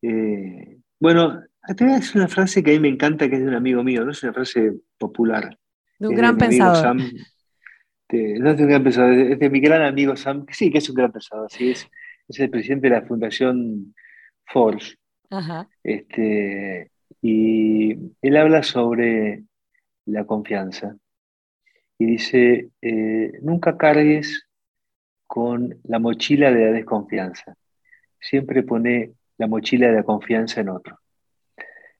[0.02, 1.40] eh, bueno,
[1.76, 4.12] es una frase que a mí me encanta, que es de un amigo mío, no
[4.12, 5.58] es una frase popular.
[5.98, 6.96] De un gran pensador.
[6.96, 10.78] no es de un gran pensador, es de mi gran amigo Sam, que sí, que
[10.78, 11.88] es un gran pensador, sí, es,
[12.28, 13.94] es el presidente de la Fundación
[14.46, 14.96] Forge.
[15.82, 16.90] Este,
[17.20, 17.92] y
[18.22, 19.44] él habla sobre
[20.06, 20.96] la confianza
[21.98, 24.46] y dice, eh, nunca cargues
[25.26, 27.56] con la mochila de la desconfianza,
[28.20, 30.98] siempre pone la mochila de la confianza en otro,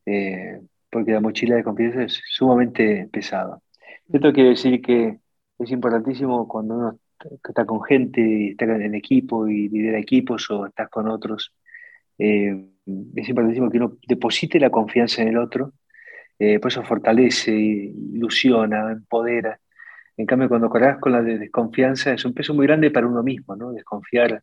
[0.09, 3.59] eh, porque la mochila de confianza es sumamente pesada.
[4.13, 5.19] Esto quiere decir que
[5.59, 6.99] es importantísimo cuando uno
[7.47, 11.53] está con gente, y está en equipo y lidera equipos o estás con otros,
[12.19, 12.69] eh,
[13.17, 15.73] es importantísimo que uno deposite la confianza en el otro,
[16.39, 19.59] por eso fortalece, ilusiona, empodera
[20.19, 23.55] en cambio, cuando cargas con la desconfianza es un peso muy grande para uno mismo,
[23.55, 23.71] ¿no?
[23.71, 24.43] Desconfiar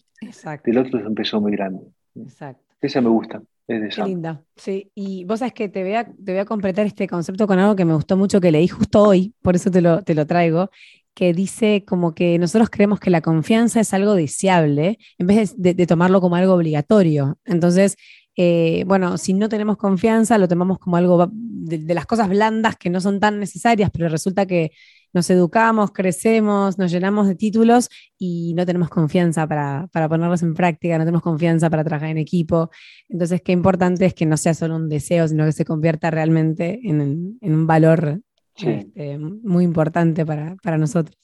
[0.63, 1.81] del otro es un peso muy grande.
[2.15, 2.63] Exacto.
[2.79, 3.41] Esa me gusta.
[3.67, 4.43] Es Qué linda.
[4.55, 7.57] Sí, y vos sabes que te voy, a, te voy a completar este concepto con
[7.57, 10.27] algo que me gustó mucho que leí justo hoy, por eso te lo, te lo
[10.27, 10.69] traigo,
[11.15, 15.73] que dice como que nosotros creemos que la confianza es algo deseable en vez de,
[15.87, 17.39] tomarlo como algo obligatorio.
[17.45, 17.95] Entonces,
[18.35, 22.89] eh, bueno, si no tenemos confianza, lo tomamos como algo de, las cosas blandas que
[22.91, 24.71] no son tan necesarias, pero resulta que
[25.15, 27.89] nos educamos, crecemos, nos llenamos de títulos
[28.19, 32.69] y no tenemos confianza para, ponerlos en práctica, no tenemos confianza para trabajar en equipo.
[33.07, 36.81] Entonces, qué importante es que no sea solo un deseo, sino que se convierta realmente
[36.83, 38.19] en, un valor
[38.57, 41.17] este, muy importante para, nosotros.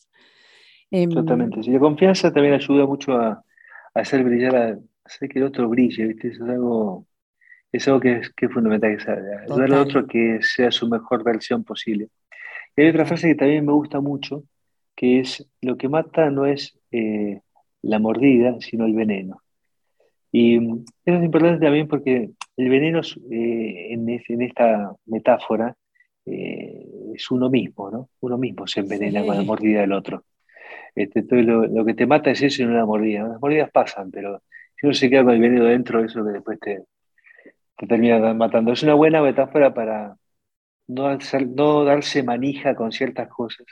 [0.89, 1.59] Em, Totalmente.
[1.61, 3.43] Y la confianza también ayuda mucho a,
[3.93, 6.29] hacer brillar, a hacer que el otro brille, ¿viste?
[6.29, 7.07] Eso es algo,
[7.73, 11.25] es algo que, es, que es fundamental, ayudar al otro a que sea su mejor
[11.25, 12.07] versión posible.
[12.75, 14.43] Y hay otra frase que también me gusta mucho,
[14.95, 17.41] que es, lo que mata no es eh,
[17.81, 19.41] la mordida, sino el veneno.
[20.31, 23.01] Y mm, eso es importante también porque el veneno
[23.31, 24.09] eh, en,
[24.41, 25.75] esta metáfora
[26.25, 28.09] eh, es uno mismo, ¿no?
[28.21, 30.23] Uno mismo se envenena con la mordida del otro.
[30.95, 33.27] Este, lo, que te mata es eso y no la mordida.
[33.27, 34.41] Las mordidas pasan, pero
[34.77, 36.83] si uno se queda con el veneno dentro, eso que después te,
[37.77, 38.71] te termina matando.
[38.71, 40.15] Es una buena metáfora para,
[40.91, 43.65] no, darse manija con ciertas cosas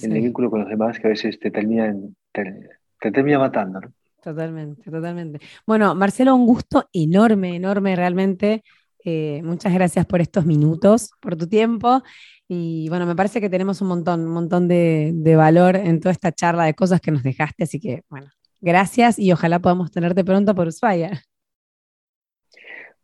[0.00, 2.70] en el vínculo con los demás que a veces te terminan, te,
[3.10, 3.80] termina matando.
[4.22, 5.40] Totalmente, totalmente.
[5.66, 8.62] Bueno, Marcelo, un gusto enorme, enorme realmente.
[9.04, 12.02] Eh, muchas gracias por estos minutos, por tu tiempo.
[12.48, 16.12] Y bueno, me parece que tenemos un montón, un montón de, de valor en toda
[16.12, 17.64] esta charla de cosas que nos dejaste.
[17.64, 18.28] Así que, bueno,
[18.60, 21.22] gracias y ojalá podamos tenerte pronto por Ushuaia.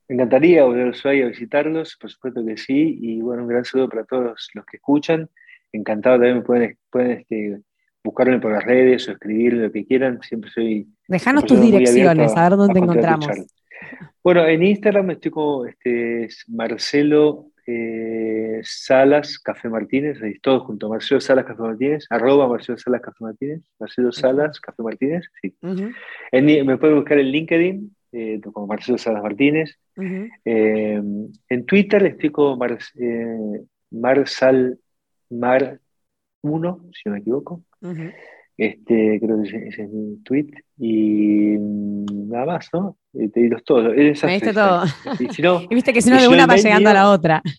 [0.09, 3.64] Me encantaría volver a Ushuaia a visitarlos, por supuesto que sí, y bueno, un gran
[3.64, 5.28] saludo para todos los que escuchan.
[5.70, 7.61] Encantado también pueden, pueden este,
[8.02, 10.88] buscarme por las redes o escribir lo que quieran, siempre soy...
[11.06, 13.28] Dejanos tus direcciones, a, ver dónde te encontramos.
[14.24, 21.20] Bueno, en Instagram estoy como este, Marcelo eh, Salas Café Martínez, ahí todo junto, Marcelo
[21.20, 25.54] Salas Café Martínez, arroba Marcelo Salas Café Martínez, Marcelo Salas Café Martínez, sí.
[25.62, 29.78] me pueden buscar en LinkedIn, eh, como Marcelo Salas Martínez.
[30.44, 31.03] Eh,
[31.49, 34.78] en Twitter estoy como Mar, eh, Marsal
[35.30, 35.80] Mar
[36.42, 37.62] 1, si no me equivoco.
[38.57, 40.51] este, creo que ese, es mi tweet.
[40.78, 42.96] Y mm, nada más, ¿no?
[43.12, 43.94] te di los todos.
[43.94, 44.82] Me viste todo.
[45.70, 47.42] Y, viste que si no, de una va llegando a la otra.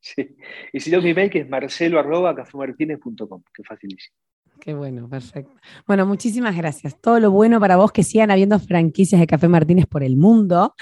[0.00, 0.36] Sí.
[0.72, 4.16] Y si no, mi mail que es marcelo arroba que es facilísimo.
[4.60, 5.52] Qué bueno, perfecto.
[5.86, 7.00] Bueno, muchísimas gracias.
[7.00, 10.74] Todo lo bueno para vos, que sigan habiendo franquicias de Café Martínez por el mundo.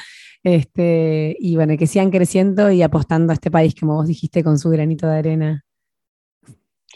[0.42, 4.58] Este, y bueno, que sigan creciendo y apostando a este país, como vos dijiste, con
[4.58, 5.64] su granito de arena.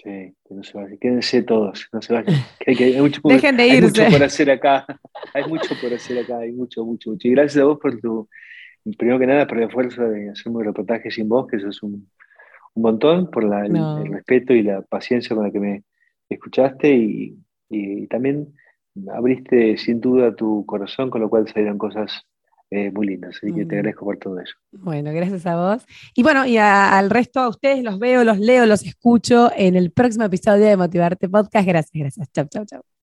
[0.02, 0.98] Sí, que no se vayan.
[0.98, 2.34] Quédense todos, no se vayan.
[2.66, 4.02] hay, mucho, Dejen de irse.
[4.02, 4.86] Hay mucho por hacer acá.
[5.34, 7.28] Hay mucho por hacer acá, hay mucho, mucho, mucho.
[7.28, 8.28] Y gracias a vos por tu,
[8.96, 11.82] primero que nada, por el esfuerzo de hacer un reportaje sin vos, que eso es
[11.82, 12.08] un,
[12.74, 15.84] un montón, por la, el, respeto y la paciencia con la que me
[16.34, 18.54] escuchaste y, y, también
[19.12, 22.26] abriste sin duda tu corazón, con lo cual salieron cosas
[22.70, 23.36] eh, muy lindas.
[23.36, 24.54] Así que te agradezco por todo eso.
[24.72, 25.84] Bueno, gracias a vos.
[26.14, 29.90] Y bueno, y al resto, a ustedes los veo, los leo, los escucho en el
[29.90, 31.66] próximo episodio de Motivarte Podcast.
[31.66, 32.32] Gracias, gracias.
[32.32, 32.99] Chau, chau, chau.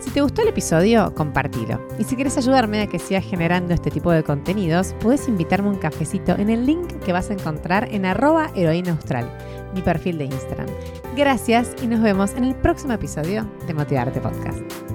[0.00, 1.80] Si te gustó el episodio, compartilo.
[1.98, 5.78] Y si quieres ayudarme a que siga generando este tipo de contenidos, puedes invitarme un
[5.78, 9.30] cafecito en el link que vas a encontrar en arroba heroína austral,
[9.74, 10.68] mi perfil de Instagram.
[11.16, 14.87] Gracias y nos vemos en el próximo episodio de Motivarte Podcast.